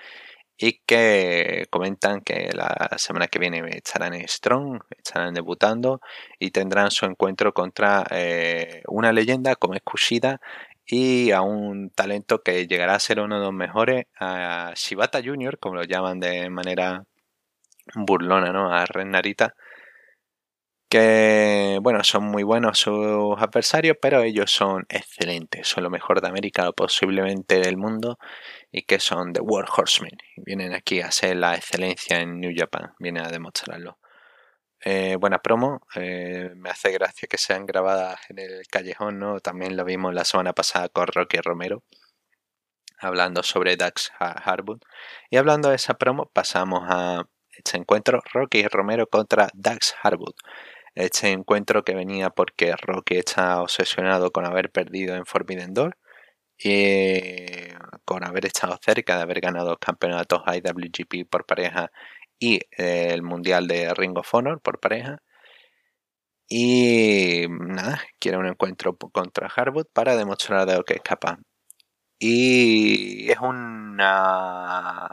[0.57, 6.01] y que comentan que la semana que viene estarán Strong, estarán debutando
[6.37, 10.39] y tendrán su encuentro contra eh, una leyenda como es Kushida
[10.85, 15.57] y a un talento que llegará a ser uno de los mejores, a Shibata Jr.,
[15.59, 17.05] como lo llaman de manera
[17.95, 18.73] burlona, ¿no?
[18.73, 19.55] A Ren Narita
[20.91, 26.27] que bueno, son muy buenos sus adversarios, pero ellos son excelentes, son lo mejor de
[26.27, 28.19] América o posiblemente del mundo
[28.73, 30.17] y que son The War Horsemen.
[30.35, 33.99] Vienen aquí a ser la excelencia en New Japan, vienen a demostrarlo.
[34.83, 39.39] Eh, buena promo, eh, me hace gracia que sean grabadas en el callejón, ¿no?
[39.39, 41.83] También lo vimos la semana pasada con Rocky Romero,
[42.99, 44.81] hablando sobre Dax Harwood.
[45.29, 50.35] Y hablando de esa promo, pasamos a este encuentro, Rocky Romero contra Dax Harwood
[50.95, 55.97] este encuentro que venía porque Rocky está obsesionado con haber perdido en Forbidden Door
[56.57, 57.69] y
[58.05, 61.91] con haber estado cerca de haber ganado campeonatos IWGP por pareja
[62.39, 65.21] y eh, el mundial de Ring of Honor por pareja.
[66.49, 71.39] Y nada, quiere un encuentro contra Harwood para demostrar de lo que es capaz.
[72.19, 75.07] Y es una.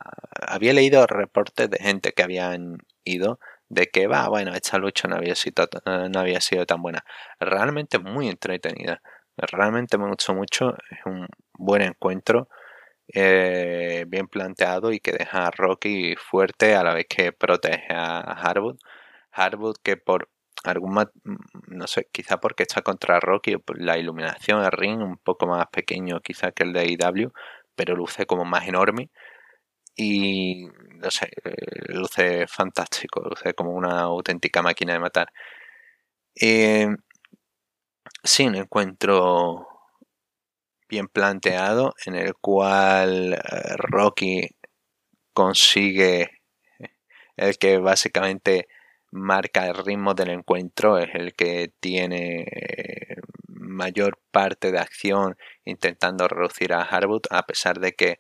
[0.47, 5.16] Había leído reportes de gente que habían ido de que va, bueno, esta lucha no
[5.16, 5.68] había sido,
[6.11, 7.04] no había sido tan buena.
[7.40, 9.02] Realmente muy entretenida.
[9.37, 10.74] Realmente me gustó mucho.
[10.90, 12.48] Es un buen encuentro.
[13.14, 18.18] Eh, bien planteado y que deja a Rocky fuerte a la vez que protege a
[18.20, 18.78] Harwood.
[19.33, 20.28] Harwood que por
[20.64, 20.94] algún
[21.68, 26.20] no sé, quizá porque está contra Rocky, la iluminación del ring un poco más pequeño
[26.20, 27.33] quizá que el de IW,
[27.76, 29.11] pero luce como más enorme
[29.99, 31.55] y no sé, eh,
[31.89, 35.33] luce fantástico, luce como una auténtica máquina de matar.
[36.37, 36.89] Eh,
[38.23, 39.67] sí, un encuentro
[40.89, 43.39] bien planteado en el cual eh,
[43.77, 44.49] Rocky
[45.33, 46.31] consigue
[47.37, 48.69] el que básicamente
[49.11, 52.47] marca el ritmo del encuentro, es el que tiene
[53.49, 58.19] mayor parte de acción intentando reducir a Harwood, a pesar de que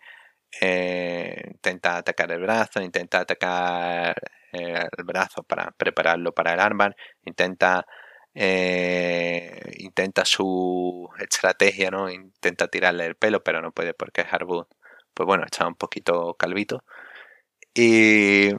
[0.60, 4.14] eh, intenta atacar el brazo, intenta atacar
[4.52, 7.86] eh, el brazo para prepararlo para el armbar, intenta
[8.34, 12.10] eh, intenta su estrategia, ¿no?
[12.10, 14.66] Intenta tirarle el pelo, pero no puede porque Harwood,
[15.14, 16.84] pues bueno, está un poquito calvito.
[17.74, 18.50] Y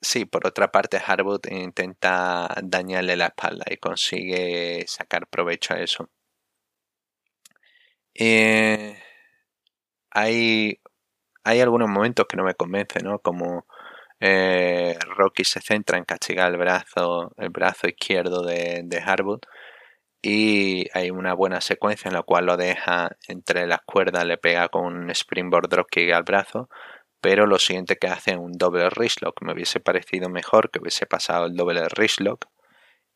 [0.00, 6.10] sí, por otra parte, Harwood intenta dañarle la espalda y consigue sacar provecho a eso.
[10.12, 10.80] Hay,
[11.44, 13.18] hay algunos momentos que no me convencen, ¿no?
[13.20, 13.66] Como
[14.20, 19.40] eh, Rocky se centra en castigar el brazo, el brazo izquierdo de, de Harwood
[20.22, 24.68] y hay una buena secuencia en la cual lo deja entre las cuerdas, le pega
[24.68, 26.68] con un springboard dropkick al brazo,
[27.20, 29.42] pero lo siguiente que hace es un doble wristlock.
[29.42, 32.46] Me hubiese parecido mejor que hubiese pasado el doble wristlock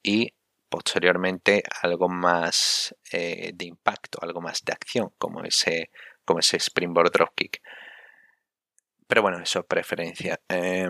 [0.03, 0.35] y
[0.69, 5.91] posteriormente algo más eh, de impacto, algo más de acción, como ese
[6.27, 7.63] como ese springboard dropkick.
[9.07, 10.39] Pero bueno, eso es preferencia.
[10.49, 10.89] Eh,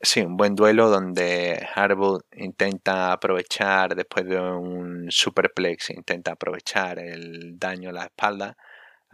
[0.00, 7.58] sí, un buen duelo donde Harwood intenta aprovechar después de un superplex, intenta aprovechar el
[7.58, 8.56] daño a la espalda.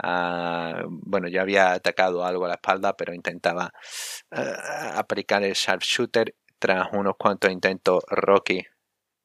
[0.02, 3.72] Ah, bueno, ya había atacado algo a la espalda, pero intentaba
[4.30, 4.54] eh,
[4.94, 6.34] aplicar el sharpshooter.
[6.58, 8.64] Tras unos cuantos intentos, Rocky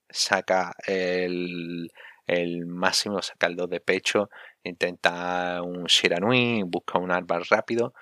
[0.09, 1.89] saca el,
[2.31, 4.29] el máximo, saca el 2 de pecho
[4.63, 7.93] intenta un Shiranui, busca un árbol rápido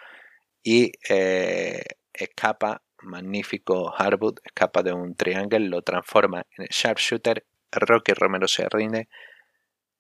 [0.64, 8.14] y eh, escapa, magnífico Harwood, escapa de un triángulo, lo transforma en el sharpshooter, Rocky
[8.14, 9.08] Romero se rinde,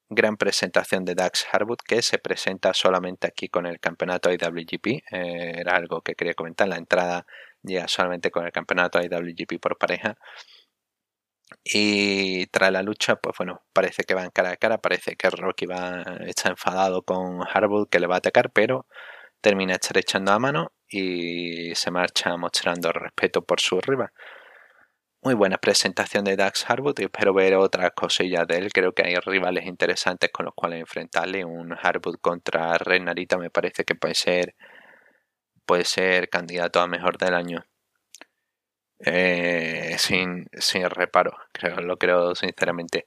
[0.09, 5.53] gran presentación de Dax Harwood que se presenta solamente aquí con el campeonato IWGP, eh,
[5.59, 7.25] era algo que quería comentar, la entrada
[7.63, 10.17] llega solamente con el campeonato IWGP por pareja
[11.63, 15.65] y tras la lucha, pues bueno, parece que van cara a cara, parece que Rocky
[15.65, 18.87] va, está enfadado con Harwood que le va a atacar, pero
[19.41, 24.11] termina estrechando a mano y se marcha mostrando respeto por su rival.
[25.21, 28.71] muy buena presentación de Dax Harwood y espero ver otras cosillas de él.
[28.73, 31.43] Creo que hay rivales interesantes con los cuales enfrentarle.
[31.45, 34.55] Un Harwood contra Renarita me parece que puede ser
[35.65, 37.63] puede ser candidato a mejor del año.
[39.05, 43.05] Eh, sin, sin reparo, creo, lo creo sinceramente.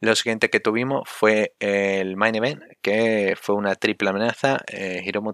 [0.00, 4.58] Lo siguiente que tuvimos fue el main event, que fue una triple amenaza.
[4.68, 5.32] Eh, Hiromu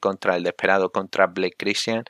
[0.00, 2.04] contra el desesperado contra Blake Christian.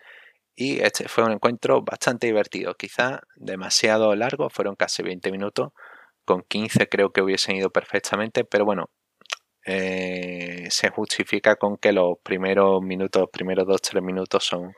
[0.54, 5.72] Y este fue un encuentro bastante divertido, quizá demasiado largo, fueron casi 20 minutos,
[6.24, 8.90] con 15 creo que hubiesen ido perfectamente, pero bueno,
[9.66, 14.74] eh, se justifica con que los primeros minutos, los primeros 2-3 minutos son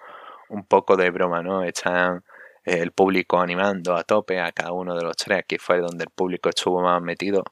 [0.50, 1.64] un poco de broma, ¿no?
[1.64, 2.24] Están
[2.64, 6.10] el público animando a tope a cada uno de los tres, aquí fue donde el
[6.10, 7.44] público estuvo más metido.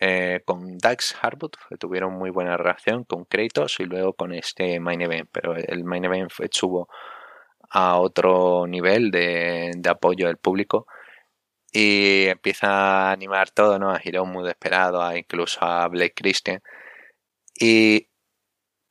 [0.00, 5.00] Eh, con Dax Harwood tuvieron muy buena reacción con Kratos y luego con este main
[5.02, 6.88] event, pero el main event estuvo
[7.70, 10.86] a otro nivel de, apoyo del público
[11.72, 13.90] y empieza a animar todo, ¿no?
[13.90, 16.62] A Hiromu muy desesperado, a incluso a Blake Christian
[17.60, 18.07] y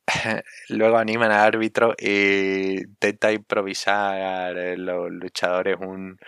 [0.68, 6.18] luego animan al árbitro e intenta improvisar los luchadores un,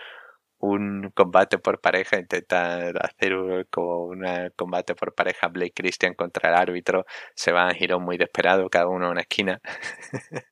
[0.59, 3.33] un combate por pareja, intenta hacer
[3.71, 8.17] como un combate por pareja Blake Christian contra el árbitro, se van a Hiromu muy
[8.17, 9.59] desesperado, cada uno en una esquina.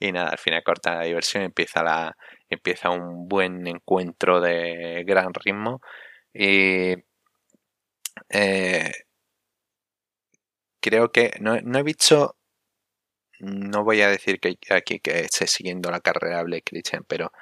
[0.00, 2.16] y nada, al final corta la diversión, empieza la
[2.50, 5.80] empieza un buen encuentro de gran ritmo
[6.34, 6.94] y
[8.28, 8.92] eh,
[10.80, 12.36] creo que no, he visto
[13.40, 17.32] no voy a decir que aquí que esté siguiendo la carrera de Blake Christian, pero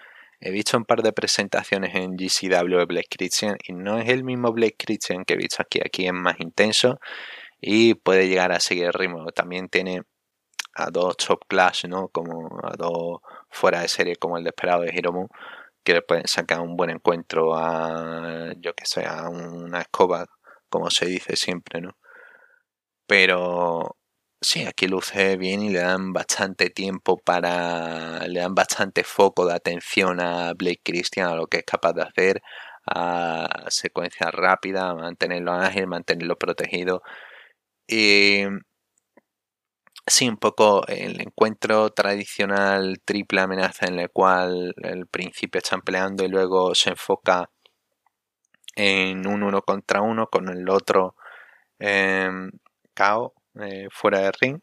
[0.41, 4.53] he visto un par de presentaciones en GCW de Christian y no es el mismo
[4.53, 5.81] Blake Christian que he visto aquí.
[5.85, 7.01] Aquí es más intenso
[7.61, 9.27] y puede llegar a seguir el ritmo.
[9.33, 10.03] También tiene
[10.75, 12.09] a dos top class, ¿no?
[12.09, 15.29] Como a dos fuera de serie como el desesperado de Hiromu,
[15.85, 20.27] que le pueden sacar un buen encuentro a, yo que sé, a una escoba,
[20.69, 21.97] como se dice siempre, ¿no?
[23.07, 23.98] Pero
[24.41, 29.55] sí, aquí luce bien y le dan bastante tiempo para, le dan bastante foco de
[29.55, 32.43] atención a Blake Christian, a lo que es capaz de hacer,
[32.87, 37.03] a secuencia rápida, mantenerlo ágil, mantenerlo protegido.
[37.89, 38.45] Y
[40.07, 46.25] Sí, un poco el encuentro tradicional triple amenaza en el cual el principio están peleando
[46.25, 47.49] y luego se enfoca
[48.77, 51.15] en un uno contra uno con el otro
[51.79, 52.31] eh,
[53.63, 54.59] eh, fuera de ring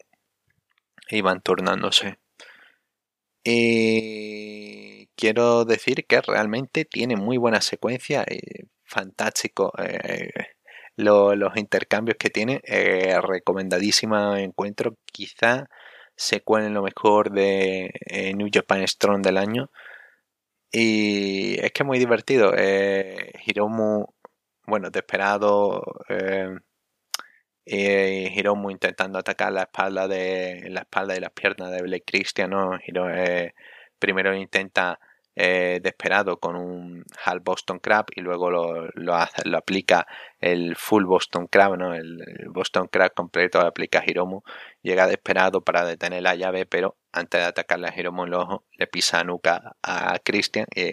[1.10, 2.18] y van turnándose.
[3.44, 9.72] Y quiero decir que realmente tiene muy buena secuencia y fantástico.
[9.78, 10.30] Eh,
[10.96, 12.60] los intercambios que tiene.
[12.64, 14.96] Eh, recomendadísima encuentro.
[15.12, 15.68] Quizá
[16.16, 19.70] se cuelen lo mejor de eh, New Japan Strong del año.
[20.72, 22.52] Y es que es muy divertido.
[22.56, 24.06] Eh, Hiromu,
[24.66, 25.82] bueno, desesperado.
[27.66, 32.50] Eh, Hiromu intentando atacar la espalda de la espalda y las piernas de Blake Christian.
[32.50, 32.78] ¿no?
[32.86, 33.54] Eh,
[33.98, 35.00] primero intenta
[35.34, 40.06] eh, desesperado con un half Boston Crab y luego lo, lo, aplica
[40.40, 41.94] el full Boston Crab, ¿no?
[41.94, 44.42] El, Boston Crab completo lo aplica Hiromu.
[44.82, 48.64] Llega desesperado para detener la llave, pero antes de atacarle a Hiromu en el ojo,
[48.78, 50.92] le pisa nuca a Christian y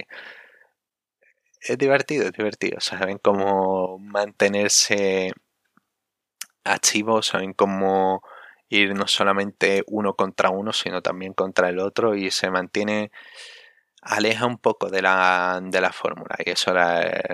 [1.62, 2.80] es divertido, es divertido.
[2.82, 5.32] Saben cómo mantenerse
[6.64, 8.22] activos, saben cómo
[8.70, 13.12] ir no solamente uno contra uno, sino también contra el otro y se mantiene
[14.04, 16.74] aleja un poco de la, de la fórmula y eso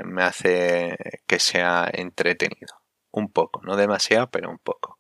[0.06, 2.76] me hace que sea entretenido.
[3.12, 4.99] Un poco, no demasiado, pero un poco.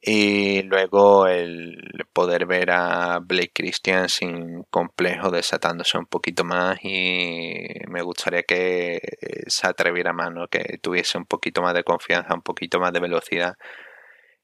[0.00, 7.66] Y luego el poder ver a Blake Christian sin complejo desatándose un poquito más y
[7.88, 9.00] me gustaría que
[9.48, 10.48] se atreviera más, ¿no?
[10.48, 13.56] que tuviese un poquito más de confianza, un poquito más de velocidad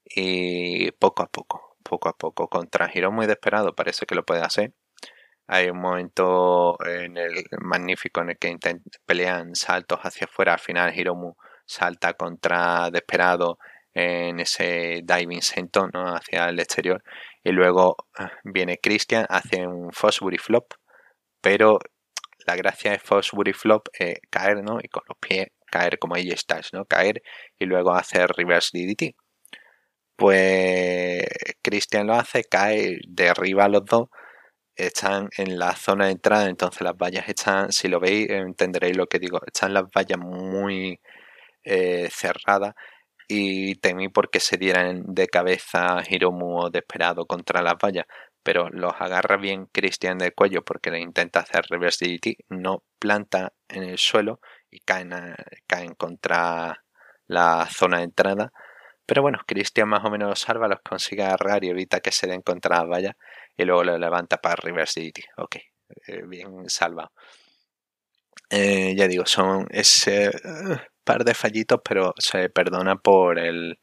[0.04, 2.48] y poco a poco, poco a poco.
[2.48, 4.72] Contra Giro muy desesperado parece que lo puede hacer
[5.46, 8.56] hay un momento en el magnífico en el que
[9.04, 10.54] pelean saltos hacia afuera.
[10.54, 11.34] Al final Hiromu
[11.66, 13.58] salta contra Desperado
[13.94, 15.40] en ese diving
[15.92, 16.14] ¿no?
[16.14, 17.02] hacia el exterior.
[17.42, 20.74] Y luego ah, viene Christian, hace un Fosbury Flop.
[21.40, 21.78] Pero
[22.46, 24.78] la gracia de Fosbury Flop es caer, ¿no?
[24.82, 26.84] Y con los pies caer como ahí estás, ¿no?
[26.86, 27.22] Caer
[27.58, 29.14] y luego hacer reverse DDT.
[30.16, 31.24] Pues
[31.62, 34.08] Christian lo hace, cae, derriba a los dos
[34.76, 39.06] están en la zona de entrada, entonces las vallas están, si lo veis entenderéis lo
[39.06, 41.00] que digo, están las vallas muy
[41.64, 42.74] eh, cerradas
[43.28, 48.06] y temí porque se dieran de cabeza Hiromu o desesperado contra las vallas,
[48.42, 53.52] pero los agarra bien Christian del cuello porque le intenta hacer reverse DDT, no planta
[53.68, 55.12] en el suelo y caen,
[55.66, 56.84] caen contra
[57.26, 58.52] la zona de entrada.
[59.06, 62.26] Pero bueno, Christian más o menos los salva, los consigue agarrar y evita que se
[62.26, 63.14] den contra las vallas
[63.56, 65.20] y luego lo levanta para reverse DDT.
[65.38, 65.56] Ok,
[66.08, 67.12] eh, bien salvado.
[68.50, 70.30] Eh, ya digo, son ese
[71.04, 73.78] par de fallitos, pero se perdona por el,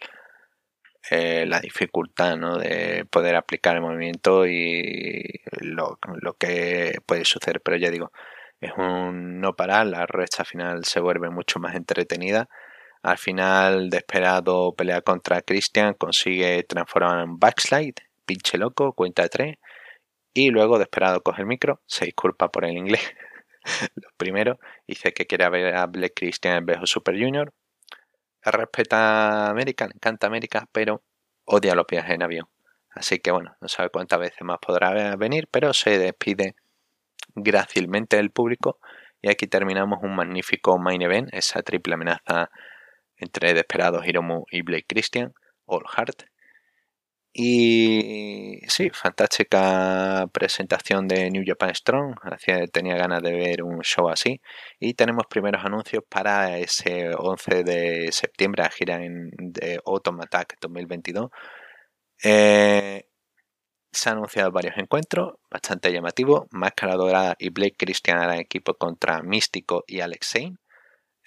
[1.09, 2.57] eh, la dificultad ¿no?
[2.57, 5.23] de poder aplicar el movimiento y
[5.59, 7.61] lo, lo, que puede suceder.
[7.61, 8.11] Pero ya digo,
[8.59, 12.47] es un no parar, la recta final se vuelve mucho más entretenida.
[13.03, 17.95] Al final, Desperado pelea contra Christian, consigue transformar en backslide,
[18.25, 19.57] pinche loco, cuenta tres.
[20.33, 23.01] Y luego Desperado coge el micro, se disculpa por el inglés.
[23.95, 27.53] Lo primero, dice que quiere ver a Black Christian en vez Super Junior.
[28.43, 31.03] Respeta a América, le encanta América, pero
[31.45, 32.47] odia los viajes en avión.
[32.89, 36.55] Así que bueno, no sabe cuántas veces más podrá venir, pero se despide
[37.35, 38.79] grácilmente del público.
[39.21, 42.49] Y aquí terminamos un magnífico main event, esa triple amenaza
[43.17, 45.33] entre Desperados Hiromu y Blake Christian,
[45.65, 46.30] All Heart.
[47.33, 52.15] Y sí, fantástica presentación de New Japan Strong.
[52.73, 54.41] tenía ganas de ver un show así.
[54.79, 60.57] Y tenemos primeros anuncios para ese 11 de septiembre, a gira en, de Autumn Attack
[60.59, 61.29] 2022.
[62.23, 63.05] Eh,
[63.91, 66.47] se han anunciado varios encuentros, bastante llamativos.
[66.51, 70.33] Máscara Dorada y Blake Christian harán equipo contra Místico y Alex.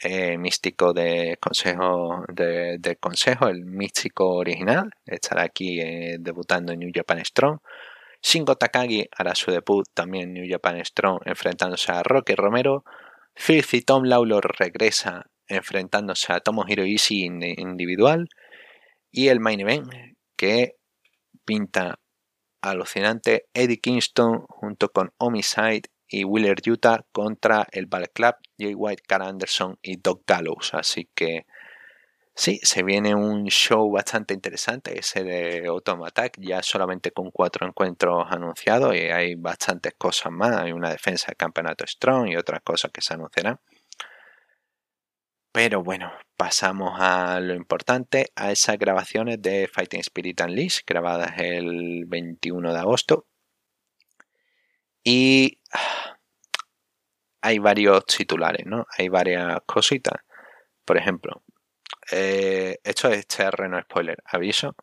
[0.02, 2.24] Eh, místico de consejo,
[3.00, 7.58] consejo, el místico original, estará aquí eh, debutando en New Japan Strong.
[8.22, 12.84] Shingo Takagi hará su debut también en New Japan Strong enfrentándose a Rocky Romero.
[13.34, 17.26] Filthy Tom Lawlor regresa enfrentándose a Tomohiro Ishii
[17.58, 18.28] individual.
[19.10, 19.92] Y el main event
[20.36, 20.76] que
[21.44, 22.00] pinta
[22.62, 29.02] alucinante Eddie Kingston junto con Homicide y Wheeler Utah contra el Ball Club, Jay White,
[29.06, 30.74] Cara Anderson y Doc Gallows.
[30.74, 31.46] Así que
[32.34, 36.02] sí, se viene un show bastante interesante, ese de Autumn
[36.38, 40.56] ya solamente con cuatro encuentros anunciados y hay bastantes cosas más.
[40.56, 43.58] Hay una defensa del campeonato Strong y otras cosas que se anunciarán.
[45.52, 52.06] Pero bueno, pasamos a lo importante, a esas grabaciones de Fighting Spirit Unleashed, grabadas el
[52.06, 53.26] 21 de agosto.
[55.04, 55.60] Y
[57.42, 58.86] hay varios titulares, ¿no?
[58.96, 60.18] Hay varias cositas.
[60.84, 61.42] Por ejemplo,
[62.10, 64.22] eh, esto es terreno spoiler.
[64.24, 64.74] Aviso,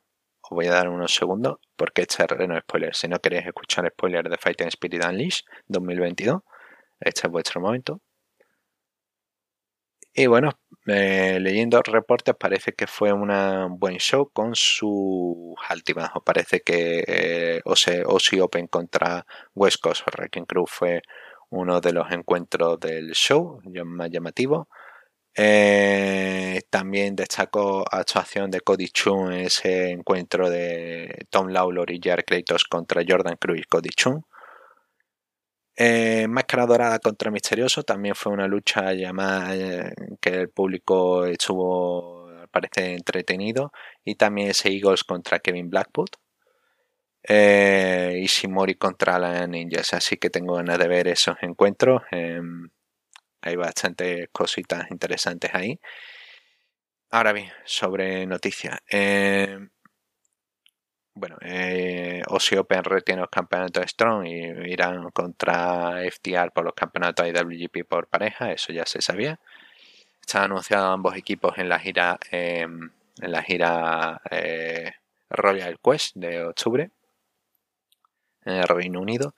[0.41, 2.95] os voy a dar unos segundos porque es terreno spoiler.
[2.95, 6.41] Si no queréis escuchar spoiler de Fighting Spirit Unleashed 2022,
[6.99, 8.01] este es vuestro momento.
[10.13, 10.51] Y bueno,
[10.87, 13.29] eh, leyendo reportes parece que fue un
[13.79, 16.21] buen show con su altibajo.
[16.21, 21.01] Parece que eh, Ozzy Open contra West Coast Wrecking Crew fue
[21.49, 24.67] uno de los encuentros del show más llamativo.
[25.35, 32.25] Eh, también destacó actuación de Cody Chun en ese encuentro de Tom Lawlor y Jared
[32.25, 34.25] Kratos contra Jordan Cruz y Cody Chun.
[35.75, 42.29] Eh, Máscara Dorada contra Misterioso también fue una lucha llamada eh, que el público estuvo,
[42.51, 43.71] parece, entretenido.
[44.03, 46.09] Y también ese Eagles contra Kevin Blackwood
[47.23, 49.93] eh, Ishimori contra la Ninjas.
[49.93, 52.03] Así que tengo ganas de ver esos encuentros.
[52.11, 52.69] Em,
[53.41, 55.79] hay bastantes cositas interesantes ahí.
[57.09, 58.79] Ahora bien, sobre noticias.
[61.21, 67.87] Bueno, eh, Open retiene los campeonatos Strong y irán contra FTR por los campeonatos IWGP
[67.87, 69.39] por pareja, eso ya se sabía.
[70.19, 72.89] Están anunciados ambos equipos en la gira em,
[73.21, 74.93] en la gira eh,
[75.29, 76.89] Royal Quest de octubre
[78.45, 79.35] en el Reino Unido.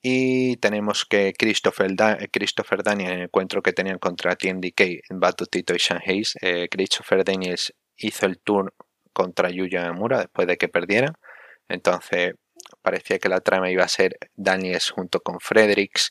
[0.00, 1.90] Y tenemos que Christopher,
[2.30, 4.80] Christopher Daniel, en el encuentro que tenían contra TMDK
[5.10, 8.72] en Batutito y Shanghai, eh, Christopher Daniels hizo el tour
[9.14, 11.14] contra Yuya Amura después de que perdieran.
[11.68, 12.34] Entonces
[12.82, 16.10] parecía que la trama iba a ser Daniels junto con Fredericks.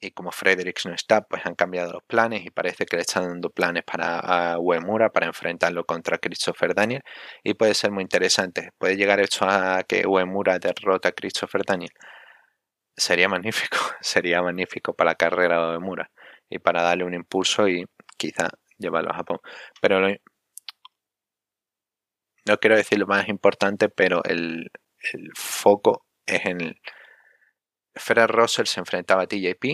[0.00, 3.26] Y como Fredericks no está, pues han cambiado los planes y parece que le están
[3.26, 7.00] dando planes para Uemura para enfrentarlo contra Christopher Daniel.
[7.42, 8.70] Y puede ser muy interesante.
[8.78, 11.92] Puede llegar esto a que Uemura derrota a Christopher Daniel.
[12.96, 16.10] Sería magnífico, sería magnífico para la carrera de Uemura
[16.50, 17.84] y para darle un impulso y
[18.16, 19.38] quizá llevarlo a Japón.
[19.80, 20.08] Pero lo,
[22.46, 24.70] no quiero decir lo más importante, pero el,
[25.34, 26.80] foco es en el...
[27.96, 29.64] Fred Russell se enfrentaba a TJP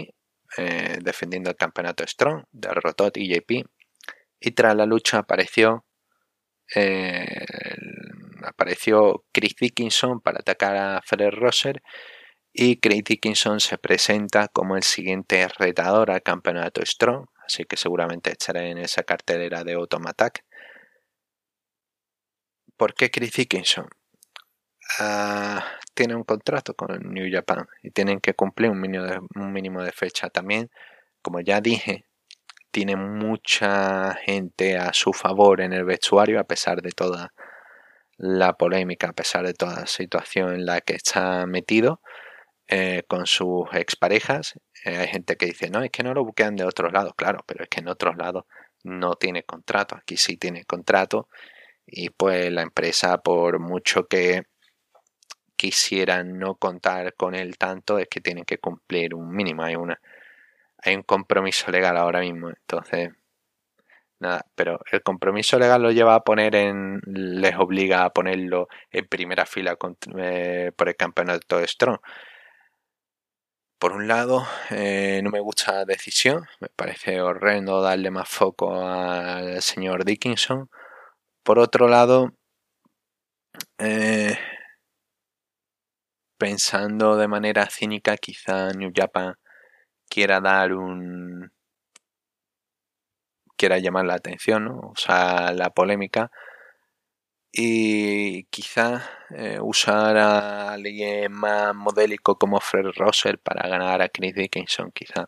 [0.58, 3.64] eh, defendiendo el campeonato Strong, derrotó a TJP
[4.40, 5.86] y tras la lucha apareció
[6.74, 7.44] eh,
[8.44, 11.82] apareció Chris Dickinson para atacar a Fred Rosser
[12.52, 18.30] y Chris Dickinson se presenta como el siguiente retador al campeonato Strong, así que seguramente
[18.30, 20.44] estaré en esa cartelera de Automatic.
[22.80, 23.90] ¿Por qué Chris Dickinson?
[25.00, 25.62] Ah,
[25.92, 30.30] tiene un contrato con New Japan y tienen que cumplir un mínimo, de, fecha.
[30.30, 30.70] También,
[31.20, 32.06] como ya dije,
[32.70, 37.34] tiene mucha gente a su favor en el vestuario a pesar de toda
[38.16, 42.00] la polémica, a pesar de toda la situación en la que está metido
[42.66, 44.54] eh, con sus exparejas.
[44.86, 47.44] Eh, hay gente que dice, no, es que no lo buquean de otros lados, claro,
[47.46, 48.46] pero es que en otros lados
[48.84, 51.28] no tiene contrato, aquí sí tiene contrato
[51.90, 54.44] y pues la empresa por mucho que
[55.56, 60.00] quisiera no contar con él tanto es que tienen que cumplir un mínimo, hay una
[60.82, 63.10] hay un compromiso legal ahora mismo, entonces
[64.18, 69.06] nada, pero el compromiso legal lo lleva a poner en les obliga a ponerlo en
[69.06, 69.76] primera fila
[70.18, 72.00] eh, por el campeonato de Strong
[73.80, 78.74] por un lado, eh, no me gusta la decisión, me parece horrendo darle más foco
[78.74, 80.68] al señor Dickinson.
[81.42, 82.32] Por otro lado,
[83.78, 84.36] eh,
[86.38, 89.34] pensando de manera cínica, quizá New Japan
[90.08, 91.52] quiera dar un.
[93.56, 94.80] quiera llamar la atención, ¿no?
[94.80, 96.30] o sea, la polémica
[97.52, 104.34] y quizá eh, usar a alguien más modélico como Fred Russell para ganar a Chris
[104.34, 105.26] Dickinson quizá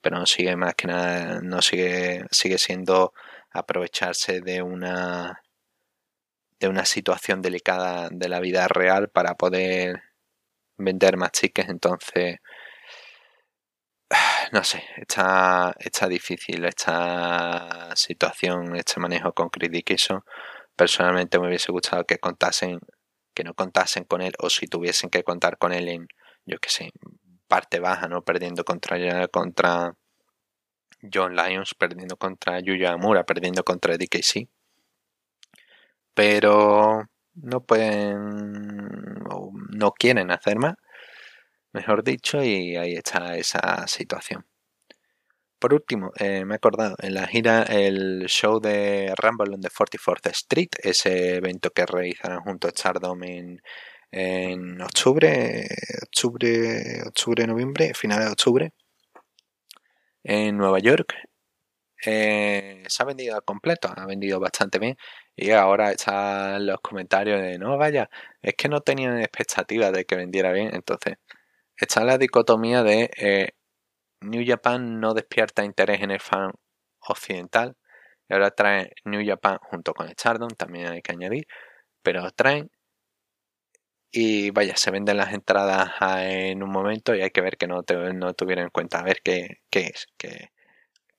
[0.00, 3.12] pero no sigue más que nada no sigue sigue siendo
[3.52, 5.42] aprovecharse de una
[6.60, 10.02] de una situación delicada de la vida real para poder
[10.76, 12.38] vender más tickets entonces
[14.52, 19.70] no sé, está, está difícil esta situación, este manejo con Chris
[20.76, 22.80] personalmente me hubiese gustado que contasen,
[23.34, 26.08] que no contasen con él, o si tuviesen que contar con él en,
[26.46, 26.90] yo que sé,
[27.46, 28.22] parte baja, ¿no?
[28.22, 29.94] Perdiendo contra, contra
[31.02, 34.48] John Lyons, perdiendo contra Yuya Amura, perdiendo contra DKC.
[36.14, 39.24] Pero no pueden,
[39.70, 40.74] no quieren hacer más,
[41.72, 44.46] mejor dicho, y ahí está esa situación.
[45.58, 49.70] Por último, eh, me he acordado, en la gira, el show de Rumble on the
[49.70, 53.62] 44th Street, ese evento que realizarán junto a Stardom en,
[54.10, 55.66] en octubre,
[56.02, 58.72] octubre, octubre, noviembre, final de octubre,
[60.24, 61.14] en Nueva York.
[62.04, 64.96] Eh, se ha vendido al completo, ha vendido bastante bien
[65.36, 68.10] y ahora están los comentarios de no vaya,
[68.42, 71.18] es que no tenían expectativas de que vendiera bien, entonces
[71.76, 73.50] está la dicotomía de eh,
[74.22, 76.52] New Japan no despierta interés en el fan
[77.00, 77.76] occidental.
[78.28, 81.46] Y ahora trae New Japan junto con Stardom, también hay que añadir.
[82.02, 82.70] Pero traen
[84.12, 87.82] y vaya, se venden las entradas en un momento y hay que ver que no,
[88.14, 90.50] no tuvieron en cuenta, a ver qué, es, que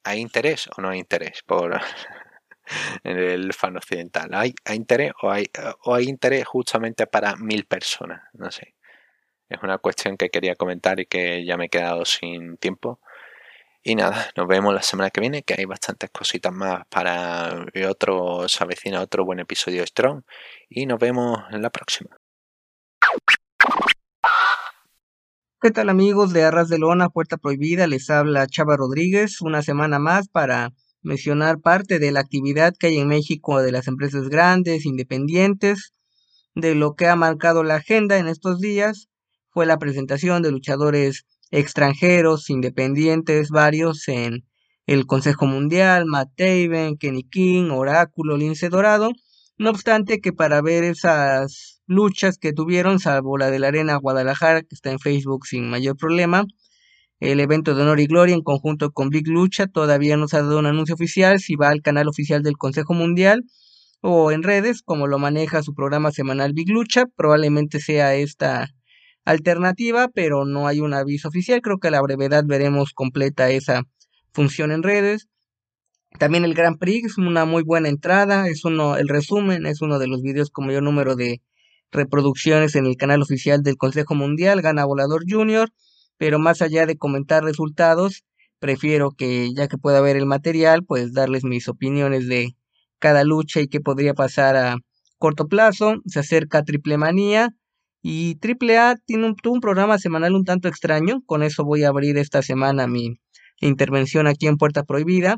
[0.03, 1.79] hay interés o no hay interés por
[3.03, 4.29] el fan occidental.
[4.33, 5.47] ¿Hay, ¿Hay, interés o hay,
[5.85, 8.21] o hay interés justamente para mil personas?
[8.33, 8.75] No sé
[9.53, 12.99] es una cuestión que quería comentar y que ya me he quedado sin tiempo.
[13.83, 18.47] Y nada, nos vemos la semana que viene, que hay bastantes cositas más para otro,
[18.47, 20.23] se avecina otro buen episodio de Strong.
[20.69, 22.17] Y nos vemos en la próxima.
[25.63, 27.87] ¿Qué tal amigos de Arras de Lona, Puerta Prohibida?
[27.87, 32.97] Les habla Chava Rodríguez, una semana más para mencionar parte de la actividad que hay
[32.97, 35.93] en México de las empresas grandes, independientes,
[36.53, 39.07] de lo que ha marcado la agenda en estos días
[39.51, 44.43] fue la presentación de luchadores extranjeros, independientes, varios en
[44.85, 49.11] el Consejo Mundial, Matt Taven, Kenny King, Oráculo, Lince Dorado.
[49.57, 54.61] No obstante que para ver esas luchas que tuvieron, salvo la de la Arena Guadalajara,
[54.61, 56.45] que está en Facebook sin mayor problema,
[57.19, 60.41] el evento de Honor y Gloria en conjunto con Big Lucha todavía no se ha
[60.41, 63.43] dado un anuncio oficial si va al canal oficial del Consejo Mundial
[64.01, 68.67] o en redes, como lo maneja su programa semanal Big Lucha, probablemente sea esta
[69.23, 71.61] alternativa, pero no hay un aviso oficial.
[71.61, 73.83] Creo que a la brevedad veremos completa esa
[74.33, 75.29] función en redes.
[76.19, 79.99] También el Grand Prix es una muy buena entrada, es uno, el resumen es uno
[79.99, 81.41] de los videos con mayor número de
[81.91, 85.69] reproducciones en el canal oficial del Consejo Mundial, gana Volador Junior,
[86.17, 88.23] pero más allá de comentar resultados,
[88.59, 92.55] prefiero que ya que pueda ver el material, pues darles mis opiniones de
[92.99, 94.77] cada lucha y qué podría pasar a
[95.17, 95.95] corto plazo.
[96.05, 97.49] Se acerca Triple Manía,
[98.03, 102.17] y AAA tiene un, un programa semanal un tanto extraño, con eso voy a abrir
[102.17, 103.17] esta semana mi
[103.61, 105.37] intervención aquí en Puerta Prohibida,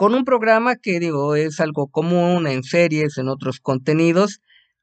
[0.00, 4.40] con un programa que digo es algo común en series, en otros contenidos,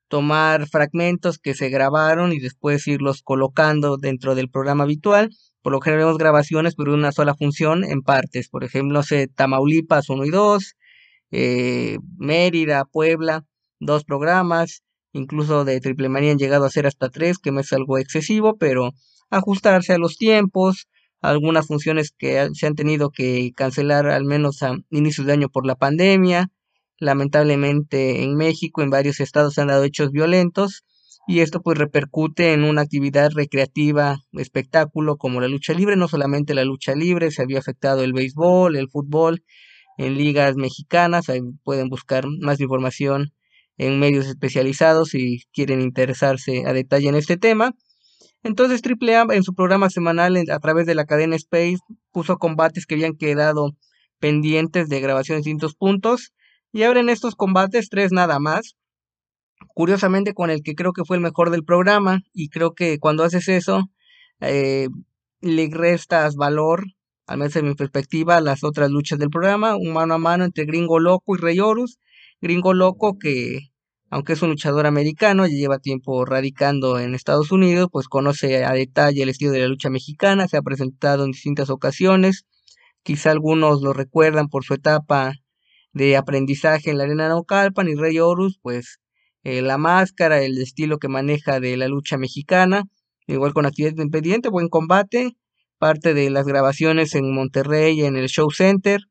[0.10, 5.32] tomar fragmentos que se grabaron y después irlos colocando dentro del programa habitual.
[5.64, 8.48] Por lo general vemos grabaciones pero una sola función en partes.
[8.48, 10.76] Por ejemplo, no sé, Tamaulipas 1 y 2,
[11.32, 13.44] eh, Mérida, Puebla,
[13.80, 17.74] dos programas, incluso de triple manía han llegado a ser hasta tres, que me es
[17.74, 18.92] algo excesivo, pero
[19.32, 20.88] ajustarse a los tiempos,
[21.22, 25.66] algunas funciones que se han tenido que cancelar al menos a inicios de año por
[25.66, 26.50] la pandemia.
[27.00, 30.84] Lamentablemente en México, en varios estados se han dado hechos violentos
[31.28, 36.54] y esto pues repercute en una actividad recreativa, espectáculo como la lucha libre, no solamente
[36.56, 39.44] la lucha libre, se había afectado el béisbol, el fútbol,
[39.98, 43.34] en ligas mexicanas, ahí pueden buscar más información
[43.78, 47.74] en medios especializados si quieren interesarse a detalle en este tema.
[48.44, 51.80] Entonces AAA en su programa semanal a través de la cadena Space
[52.12, 53.76] puso combates que habían quedado
[54.20, 56.34] pendientes de grabación en distintos puntos
[56.72, 58.76] y abren estos combates tres nada más.
[59.74, 63.24] Curiosamente con el que creo que fue el mejor del programa y creo que cuando
[63.24, 63.90] haces eso
[64.40, 64.88] eh,
[65.42, 66.86] le restas valor,
[67.26, 70.46] al menos en mi perspectiva, a las otras luchas del programa, un mano a mano
[70.46, 72.00] entre Gringo Loco y Rey Horus.
[72.40, 73.72] Gringo Loco que
[74.10, 78.72] aunque es un luchador americano, ya lleva tiempo radicando en Estados Unidos, pues conoce a
[78.74, 82.46] detalle el estilo de la lucha mexicana, se ha presentado en distintas ocasiones,
[83.04, 85.34] quizá algunos lo recuerdan por su etapa
[85.94, 89.00] de aprendizaje en la arena Naucalpan y Rey Horus, pues
[89.44, 92.84] eh, la máscara, el estilo que maneja de la lucha mexicana,
[93.28, 95.36] igual con actividad independiente, buen combate,
[95.78, 99.02] parte de las grabaciones en Monterrey en el Show Center,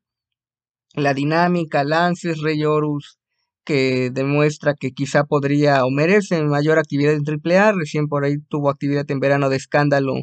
[0.93, 3.19] la dinámica, lances, Rey Horus,
[3.67, 7.73] que demuestra que quizá podría o merece mayor actividad en AAA.
[7.73, 10.13] Recién por ahí tuvo actividad en verano de escándalo,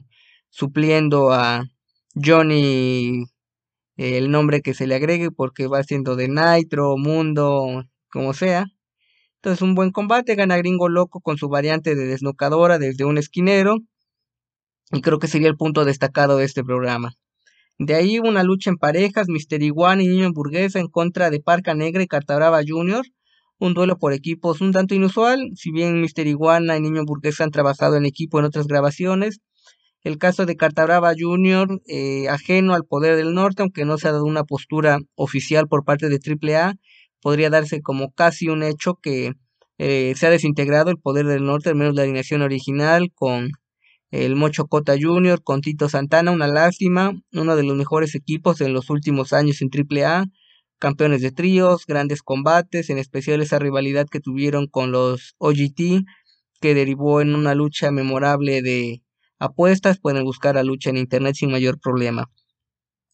[0.48, 1.64] supliendo a
[2.14, 3.26] Johnny
[3.96, 8.64] el nombre que se le agregue, porque va siendo de Nitro, Mundo, como sea.
[9.36, 10.36] Entonces, un buen combate.
[10.36, 13.76] Gana Gringo Loco con su variante de desnucadora desde un esquinero.
[14.90, 17.12] Y creo que sería el punto destacado de este programa.
[17.78, 21.74] De ahí una lucha en parejas, Mister Iguana y Niño Hamburguesa en contra de Parca
[21.74, 23.04] Negra y Cartabrava Jr
[23.58, 27.50] un duelo por equipos un tanto inusual, si bien Mister Iguana y Niño Burguesa han
[27.50, 29.40] trabajado en equipo en otras grabaciones.
[30.02, 34.12] El caso de Cartabrava Jr., eh, ajeno al poder del norte, aunque no se ha
[34.12, 36.74] dado una postura oficial por parte de AAA,
[37.22, 39.32] podría darse como casi un hecho que
[39.78, 43.50] eh, se ha desintegrado el poder del norte, al menos la alineación original, con
[44.10, 48.74] el Mocho Cota Jr., con Tito Santana, una lástima, uno de los mejores equipos en
[48.74, 50.26] los últimos años en AAA
[50.84, 56.04] campeones de tríos, grandes combates, en especial esa rivalidad que tuvieron con los OGT,
[56.60, 59.02] que derivó en una lucha memorable de
[59.38, 62.26] apuestas, pueden buscar la lucha en internet sin mayor problema.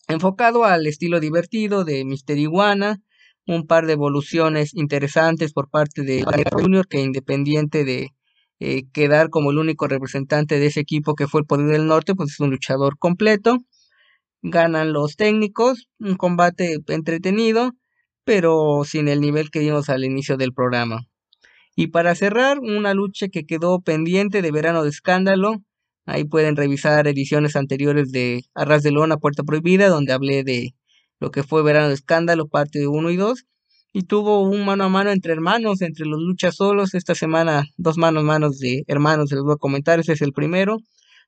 [0.08, 2.96] Enfocado al estilo divertido de Mister Iguana,
[3.46, 8.08] un par de evoluciones interesantes por parte de Junior, que independiente de
[8.58, 12.16] eh, quedar como el único representante de ese equipo que fue el Poder del Norte,
[12.16, 13.58] pues es un luchador completo
[14.43, 17.72] ganan los técnicos, un combate entretenido,
[18.24, 21.07] pero sin el nivel que vimos al inicio del programa.
[21.76, 25.57] Y para cerrar, una lucha que quedó pendiente de verano de escándalo.
[26.07, 30.74] Ahí pueden revisar ediciones anteriores de Arras de Lona, Puerta Prohibida, donde hablé de
[31.20, 33.45] lo que fue verano de escándalo, parte 1 y 2.
[33.93, 36.95] Y tuvo un mano a mano entre hermanos, entre los luchas solos.
[36.95, 40.01] Esta semana, dos manos a manos de hermanos, les voy a comentar.
[40.01, 40.78] Ese es el primero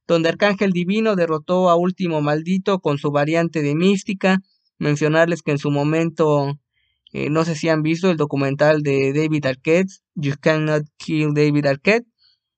[0.06, 4.38] donde Arcángel Divino derrotó a Último Maldito con su variante de mística.
[4.78, 6.58] Mencionarles que en su momento,
[7.12, 11.66] eh, no sé si han visto el documental de David Arquette, You Cannot Kill David
[11.66, 12.06] Arquette.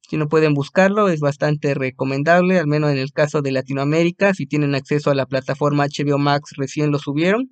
[0.09, 4.35] Si no pueden buscarlo, es bastante recomendable, al menos en el caso de Latinoamérica.
[4.35, 7.51] Si tienen acceso a la plataforma HBO Max, recién lo subieron.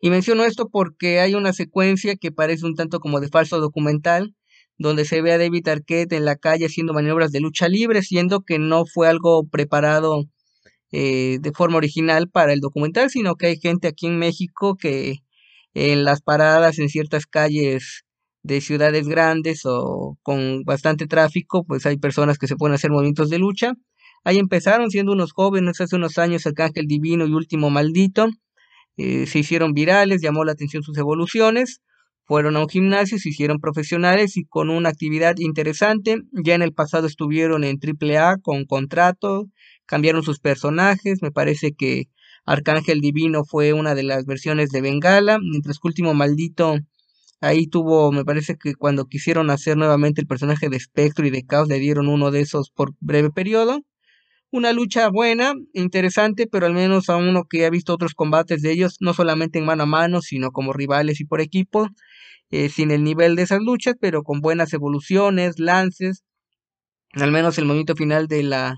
[0.00, 4.34] Y menciono esto porque hay una secuencia que parece un tanto como de falso documental,
[4.82, 8.42] donde se ve a David Arquette en la calle haciendo maniobras de lucha libre, siendo
[8.42, 10.24] que no fue algo preparado
[10.92, 15.18] eh, de forma original para el documental, sino que hay gente aquí en México que
[15.74, 18.04] en las paradas en ciertas calles
[18.42, 23.30] de ciudades grandes o con bastante tráfico, pues hay personas que se pueden hacer movimientos
[23.30, 23.72] de lucha.
[24.24, 28.28] Ahí empezaron siendo unos jóvenes hace unos años, Arcángel Divino y Último Maldito.
[28.96, 31.80] Eh, se hicieron virales, llamó la atención sus evoluciones
[32.24, 36.18] fueron a un gimnasio, se hicieron profesionales y con una actividad interesante.
[36.32, 39.48] Ya en el pasado estuvieron en AAA con contrato,
[39.86, 41.22] cambiaron sus personajes.
[41.22, 42.08] Me parece que
[42.44, 46.76] Arcángel Divino fue una de las versiones de Bengala, mientras que Último Maldito
[47.40, 51.44] ahí tuvo, me parece que cuando quisieron hacer nuevamente el personaje de Spectro y de
[51.44, 53.80] Caos le dieron uno de esos por breve periodo.
[54.50, 58.72] Una lucha buena, interesante, pero al menos a uno que ha visto otros combates de
[58.72, 61.88] ellos, no solamente en mano a mano, sino como rivales y por equipo,
[62.52, 66.22] eh, sin el nivel de esas luchas, pero con buenas evoluciones, lances,
[67.12, 68.76] al menos el momento final de la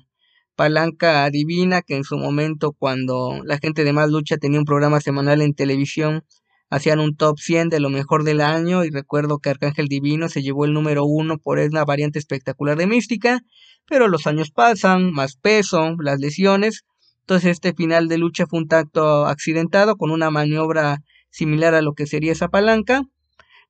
[0.54, 5.00] palanca divina, que en su momento cuando la gente de más lucha tenía un programa
[5.00, 6.24] semanal en televisión,
[6.70, 10.42] hacían un top 100 de lo mejor del año y recuerdo que Arcángel Divino se
[10.42, 13.40] llevó el número uno por una variante espectacular de mística,
[13.88, 16.84] pero los años pasan, más peso, las lesiones,
[17.22, 20.98] entonces este final de lucha fue un tacto accidentado con una maniobra
[21.30, 23.02] similar a lo que sería esa palanca,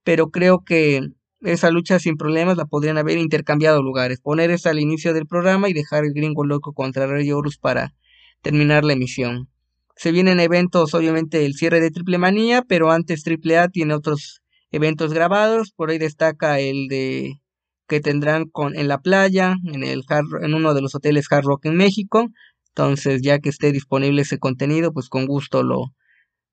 [0.04, 1.00] pero creo que
[1.40, 5.68] esa lucha sin problemas la podrían haber intercambiado lugares, poner esa al inicio del programa
[5.68, 7.94] y dejar el gringo loco contra Rey Horus para
[8.42, 9.48] terminar la emisión.
[9.96, 14.42] Se vienen eventos, obviamente el cierre de Triple Manía, pero antes Triple A tiene otros
[14.70, 17.40] eventos grabados, por ahí destaca el de
[17.86, 20.04] que tendrán con, en la playa, en, el
[20.40, 22.28] en uno de los hoteles Hard Rock en México.
[22.68, 25.94] Entonces, ya que esté disponible ese contenido, pues con gusto lo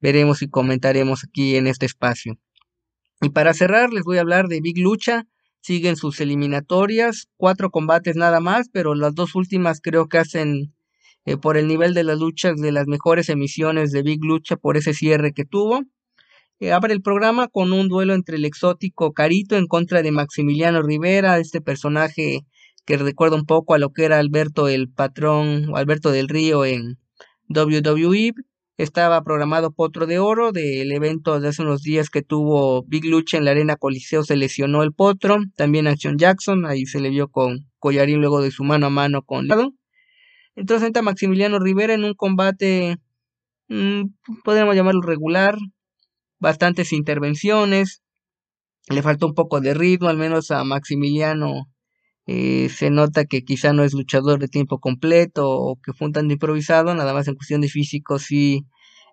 [0.01, 2.37] veremos y comentaremos aquí en este espacio.
[3.21, 5.27] Y para cerrar, les voy a hablar de Big Lucha.
[5.61, 10.73] Siguen sus eliminatorias, cuatro combates nada más, pero las dos últimas creo que hacen
[11.25, 14.75] eh, por el nivel de las luchas de las mejores emisiones de Big Lucha por
[14.75, 15.83] ese cierre que tuvo.
[16.59, 20.81] Eh, abre el programa con un duelo entre el exótico Carito en contra de Maximiliano
[20.81, 22.41] Rivera, este personaje
[22.85, 26.65] que recuerda un poco a lo que era Alberto el patrón o Alberto del Río
[26.65, 26.97] en
[27.49, 28.33] WWE.
[28.81, 33.37] Estaba programado Potro de Oro del evento de hace unos días que tuvo Big Lucha
[33.37, 35.37] en la Arena Coliseo, se lesionó el Potro.
[35.55, 39.21] También Action Jackson, ahí se le vio con Collarín luego de su mano a mano
[39.21, 39.75] con Lado.
[40.55, 42.97] Entonces entra Maximiliano Rivera en un combate,
[43.67, 44.01] mm,
[44.43, 45.59] podríamos llamarlo regular,
[46.39, 48.01] bastantes intervenciones.
[48.89, 51.70] Le faltó un poco de ritmo, al menos a Maximiliano
[52.33, 56.13] eh, se nota que quizá no es luchador de tiempo completo o que fue un
[56.13, 58.65] tanto improvisado, nada más en cuestión de físico sí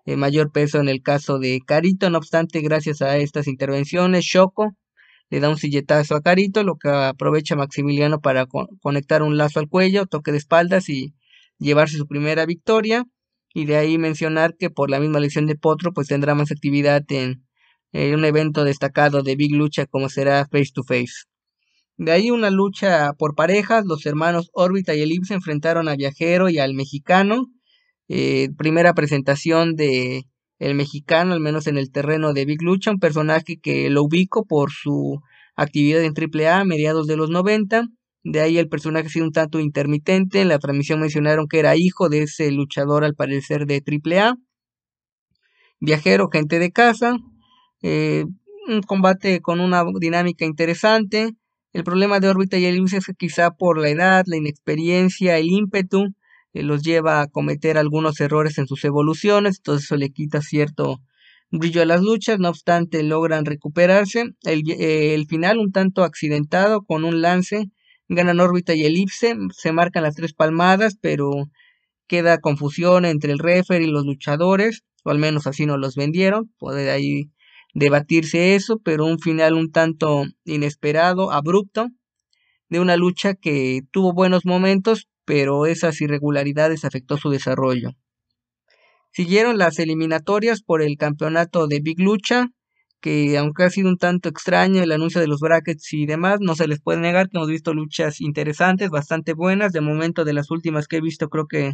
[0.05, 4.73] eh, mayor peso en el caso de Carito, no obstante gracias a estas intervenciones Choco
[5.29, 8.45] le da un silletazo a Carito, lo que aprovecha Maximiliano para
[8.81, 11.13] conectar un lazo al cuello, toque de espaldas y
[11.57, 13.03] llevarse su primera victoria
[13.53, 17.03] y de ahí mencionar que por la misma lesión de Potro pues tendrá más actividad
[17.09, 17.43] en
[17.93, 21.28] un evento destacado de Big Lucha como será Face to Face.
[21.99, 26.57] De ahí una lucha por parejas, los hermanos Órbita y Elipse enfrentaron a Viajero y
[26.57, 27.47] al Mexicano.
[28.07, 30.23] Eh, primera presentación de
[30.59, 34.45] el Mexicano, al menos en el terreno de Big Lucha, un personaje que lo ubico
[34.45, 35.19] por su
[35.57, 37.87] actividad en AAA a mediados de los 90.
[38.23, 40.39] De ahí el personaje ha sido un tanto intermitente.
[40.39, 44.35] En la transmisión mencionaron que era hijo de ese luchador al parecer de AAA.
[45.81, 47.17] Viajero, gente de casa.
[47.81, 48.23] Eh,
[48.69, 51.33] un combate con una dinámica interesante.
[51.73, 55.49] El problema de órbita y elipse es que quizá por la edad, la inexperiencia, el
[55.51, 56.05] ímpetu,
[56.53, 60.99] eh, los lleva a cometer algunos errores en sus evoluciones, entonces eso le quita cierto
[61.51, 64.25] brillo a las luchas, no obstante logran recuperarse.
[64.43, 67.65] El, eh, el final un tanto accidentado con un lance,
[68.07, 71.31] ganan órbita y elipse, se marcan las tres palmadas, pero
[72.07, 76.51] queda confusión entre el refer y los luchadores, o al menos así no los vendieron,
[76.57, 77.29] puede ahí
[77.73, 81.87] debatirse eso, pero un final un tanto inesperado, abrupto,
[82.69, 87.91] de una lucha que tuvo buenos momentos, pero esas irregularidades afectó su desarrollo.
[89.11, 92.47] Siguieron las eliminatorias por el campeonato de Big Lucha,
[93.01, 96.55] que aunque ha sido un tanto extraño el anuncio de los brackets y demás, no
[96.55, 99.71] se les puede negar que hemos visto luchas interesantes, bastante buenas.
[99.71, 101.73] De momento, de las últimas que he visto, creo que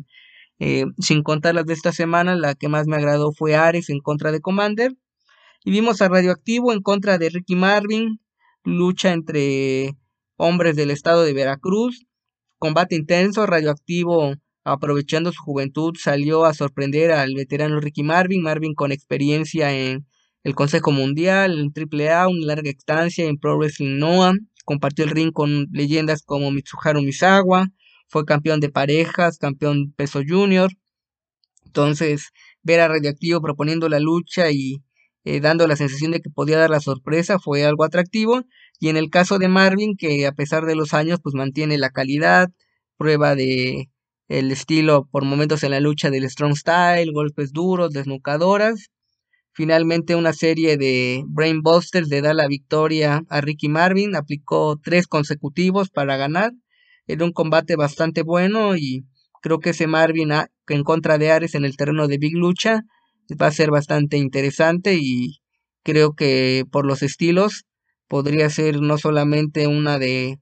[0.60, 4.00] eh, sin contar las de esta semana, la que más me agradó fue Ares en
[4.00, 4.94] contra de Commander.
[5.68, 8.20] Y vimos a Radioactivo en contra de Ricky Marvin,
[8.64, 9.98] lucha entre
[10.38, 12.06] hombres del estado de Veracruz,
[12.60, 18.92] combate intenso, Radioactivo aprovechando su juventud salió a sorprender al veterano Ricky Marvin, Marvin con
[18.92, 20.06] experiencia en
[20.44, 24.34] el Consejo Mundial, en AAA, una larga estancia en Pro Wrestling Noah,
[24.66, 27.70] compartió el ring con leyendas como Mitsuharu Misawa,
[28.08, 30.70] fue campeón de parejas, campeón peso junior.
[31.66, 32.30] Entonces,
[32.62, 34.85] ver a Radioactivo proponiendo la lucha y
[35.26, 38.44] eh, dando la sensación de que podía dar la sorpresa, fue algo atractivo.
[38.80, 41.90] Y en el caso de Marvin, que a pesar de los años, pues mantiene la
[41.90, 42.50] calidad,
[42.98, 43.90] prueba de
[44.28, 48.90] el estilo por momentos en la lucha del strong style, golpes duros, desnucadoras.
[49.54, 55.90] Finalmente una serie de brainbusters le da la victoria a Ricky Marvin, aplicó tres consecutivos
[55.90, 56.52] para ganar.
[57.08, 59.06] Era un combate bastante bueno y
[59.42, 60.32] creo que ese Marvin
[60.68, 62.84] en contra de Ares en el terreno de Big Lucha
[63.42, 65.40] va a ser bastante interesante y
[65.84, 67.66] creo que por los estilos
[68.08, 70.40] podría ser no solamente una de,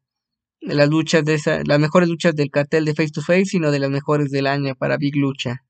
[0.64, 3.80] las luchas de esa, las mejores luchas del cartel de Face to Face, sino de
[3.80, 5.64] las mejores del año para Big Lucha.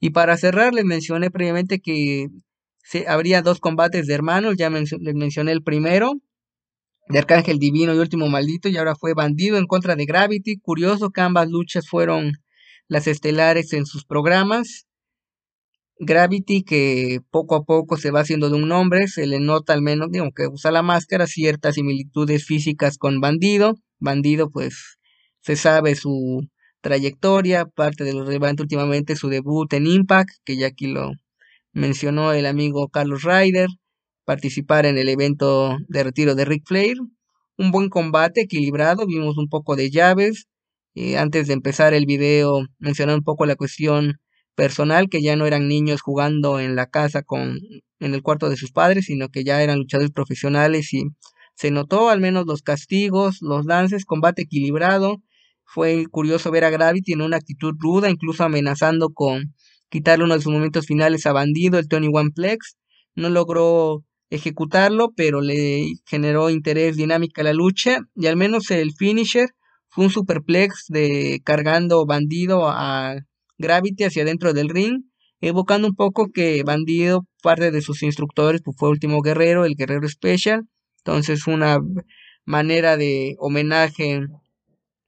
[0.00, 2.28] Y para cerrar, les mencioné previamente que
[3.06, 6.14] habría dos combates de hermanos, ya les mencioné el primero,
[7.08, 10.58] de Arcángel Divino y Último Maldito, y ahora fue Bandido en contra de Gravity.
[10.58, 12.32] Curioso que ambas luchas fueron
[12.86, 14.86] las estelares en sus programas.
[16.00, 19.82] Gravity, que poco a poco se va haciendo de un nombre, se le nota al
[19.82, 23.74] menos, digo, que usa la máscara, ciertas similitudes físicas con Bandido.
[23.98, 24.98] Bandido, pues,
[25.40, 26.48] se sabe su
[26.80, 31.12] trayectoria, parte de lo relevante últimamente su debut en Impact, que ya aquí lo
[31.72, 33.68] mencionó el amigo Carlos Ryder,
[34.24, 36.98] participar en el evento de retiro de Ric Flair.
[37.56, 40.46] Un buen combate equilibrado, vimos un poco de llaves.
[40.94, 44.20] Eh, antes de empezar el video mencioné un poco la cuestión
[44.58, 47.60] personal, que ya no eran niños jugando en la casa con
[48.00, 51.04] en el cuarto de sus padres, sino que ya eran luchadores profesionales y
[51.54, 55.18] se notó al menos los castigos, los lances, combate equilibrado.
[55.64, 59.54] Fue curioso ver a Gravity en una actitud ruda, incluso amenazando con
[59.90, 62.76] quitarle uno de sus momentos finales a Bandido, el Tony One Plex.
[63.14, 68.92] No logró ejecutarlo, pero le generó interés, dinámica a la lucha y al menos el
[68.92, 69.50] finisher
[69.88, 73.18] fue un superplex de cargando Bandido a
[73.58, 75.02] Gravity hacia dentro del ring,
[75.40, 80.08] evocando un poco que Bandido, parte de sus instructores, pues fue Último Guerrero, el Guerrero
[80.08, 80.64] Special,
[80.98, 81.78] entonces una
[82.44, 84.20] manera de homenaje,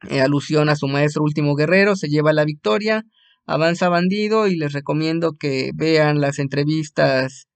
[0.09, 3.05] eh, alusión a su maestro Último Guerrero, se lleva la victoria,
[3.47, 7.47] avanza Bandido y les recomiendo que vean las entrevistas.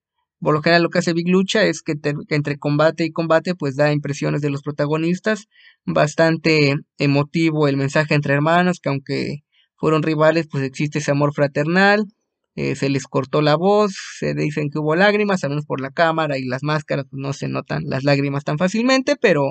[0.41, 3.55] Por lo general lo que hace Big Lucha es que, que entre combate y combate
[3.55, 5.47] pues da impresiones de los protagonistas,
[5.87, 9.44] bastante emotivo el mensaje entre hermanos, que aunque
[9.85, 12.07] fueron rivales, pues existe ese amor fraternal.
[12.55, 15.91] Eh, se les cortó la voz, se dicen que hubo lágrimas, al menos por la
[15.91, 19.45] cámara y las máscaras, pues no se notan las lágrimas tan fácilmente, pero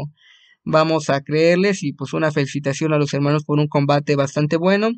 [0.64, 4.90] vamos a creerles y pues una felicitación a los hermanos por un combate bastante bueno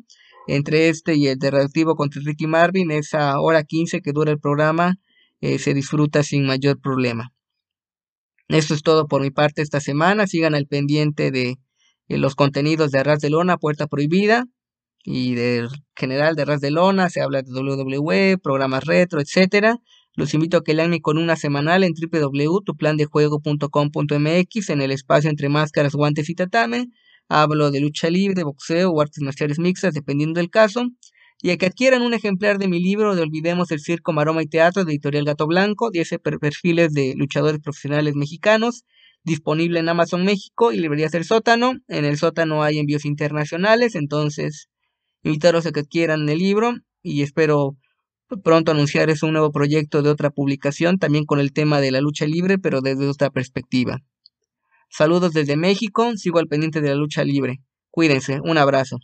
[0.46, 4.40] entre este y el de Radioactivo contra Ricky Marvin, esa hora 15 que dura el
[4.40, 4.94] programa
[5.42, 7.34] eh, se disfruta sin mayor problema.
[8.48, 11.58] Esto es todo por mi parte esta semana, sigan al pendiente de,
[12.08, 14.46] de los contenidos de Arras de Lona, Puerta Prohibida,
[15.06, 19.78] y de general de Ras de Lona, se habla de WWE, programas retro, etcétera.
[20.16, 25.94] Los invito a que lean mi columna semanal en www.tuplandejuego.com.mx en el espacio entre máscaras,
[25.94, 26.88] guantes y tatame.
[27.28, 30.88] Hablo de lucha libre, boxeo o artes marciales mixtas, dependiendo del caso.
[31.40, 34.48] Y a que adquieran un ejemplar de mi libro de Olvidemos el Circo, Maroma y
[34.48, 38.82] Teatro de Editorial Gato Blanco, 10 perfiles de luchadores profesionales mexicanos,
[39.22, 41.74] disponible en Amazon México y librerías del sótano.
[41.86, 44.68] En el sótano hay envíos internacionales, entonces
[45.26, 46.72] Invitaros a que adquieran el libro
[47.02, 47.76] y espero
[48.44, 52.26] pronto anunciar un nuevo proyecto de otra publicación, también con el tema de la lucha
[52.26, 53.98] libre, pero desde otra perspectiva.
[54.88, 57.58] Saludos desde México, sigo al pendiente de la lucha libre.
[57.90, 58.98] Cuídense, un abrazo.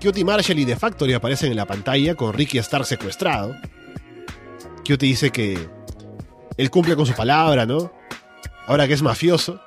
[0.00, 3.56] Cutie Marshall y The Factory aparecen en la pantalla con Ricky Star secuestrado
[4.94, 5.68] te dice que
[6.56, 7.92] él cumple con su palabra, ¿no?
[8.66, 9.60] Ahora que es mafioso,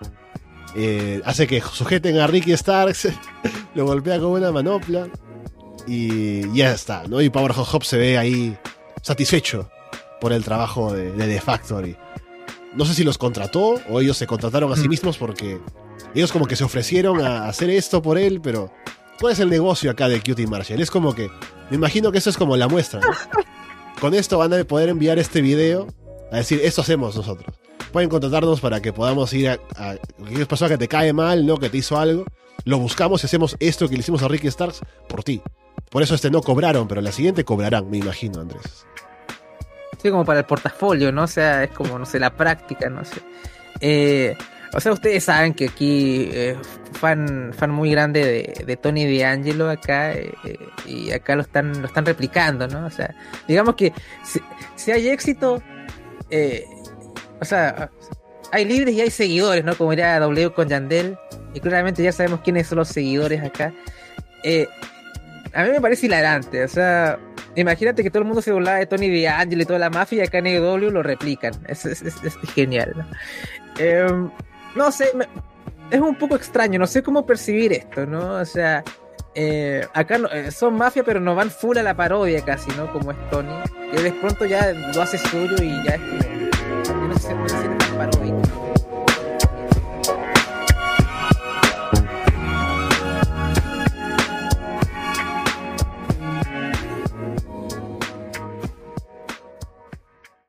[0.75, 3.09] eh, hace que sujeten a Ricky Starks,
[3.75, 5.07] lo golpea con una manopla
[5.85, 7.21] y ya está, ¿no?
[7.21, 8.57] Y Power Hop se ve ahí
[9.01, 9.69] satisfecho
[10.21, 11.95] por el trabajo de, The Factory.
[12.73, 14.89] No sé si los contrató o ellos se contrataron a sí mm.
[14.89, 15.59] mismos porque
[16.13, 18.71] ellos como que se ofrecieron a hacer esto por él, pero
[19.19, 20.81] ¿cuál es el negocio acá de Cutie Marshall?
[20.81, 21.29] Es como que,
[21.69, 23.07] me imagino que eso es como la muestra, ¿no?
[23.99, 25.87] con esto van a poder enviar este video
[26.31, 27.55] a decir, esto hacemos nosotros.
[27.91, 31.57] Pueden contratarnos para que podamos ir a, a cualquier persona que te cae mal, ¿no?
[31.57, 32.25] Que te hizo algo.
[32.65, 35.41] Lo buscamos y hacemos esto que le hicimos a Ricky Starks por ti.
[35.89, 38.85] Por eso este no cobraron, pero la siguiente cobrarán, me imagino, Andrés.
[40.01, 41.23] Sí, como para el portafolio, ¿no?
[41.23, 43.21] O sea, es como, no sé, la práctica, no sé.
[43.81, 44.37] Eh,
[44.73, 46.55] o sea, ustedes saben que aquí eh,
[46.93, 51.81] fan, fan muy grande de, de Tony D'Angelo acá eh, eh, y acá lo están,
[51.81, 52.85] lo están replicando, ¿no?
[52.85, 53.15] O sea,
[53.47, 53.93] digamos que
[54.75, 55.63] si, hay éxito,
[57.39, 57.89] o sea,
[58.51, 59.75] hay líderes y hay seguidores, ¿no?
[59.75, 61.17] Como era W con Yandel
[61.53, 63.73] y claramente ya sabemos quiénes son los seguidores acá.
[65.53, 67.17] a mí me parece hilarante, o sea,
[67.55, 70.27] imagínate que todo el mundo se burlaba de Tony D'Angelo y toda la mafia y
[70.27, 71.53] acá en AEW lo replican.
[71.67, 72.03] Es, es,
[72.53, 73.05] genial, ¿no?
[74.75, 75.11] No sé,
[75.91, 78.35] es un poco extraño, no sé cómo percibir esto, ¿no?
[78.35, 78.83] O sea,
[79.35, 82.91] eh, acá eh, son mafia, pero no van full a la parodia casi, ¿no?
[82.91, 83.53] Como es Tony.
[83.91, 87.07] Que de pronto ya lo hace suyo y ya es como.
[87.07, 88.28] No sé si se puede tan paródico.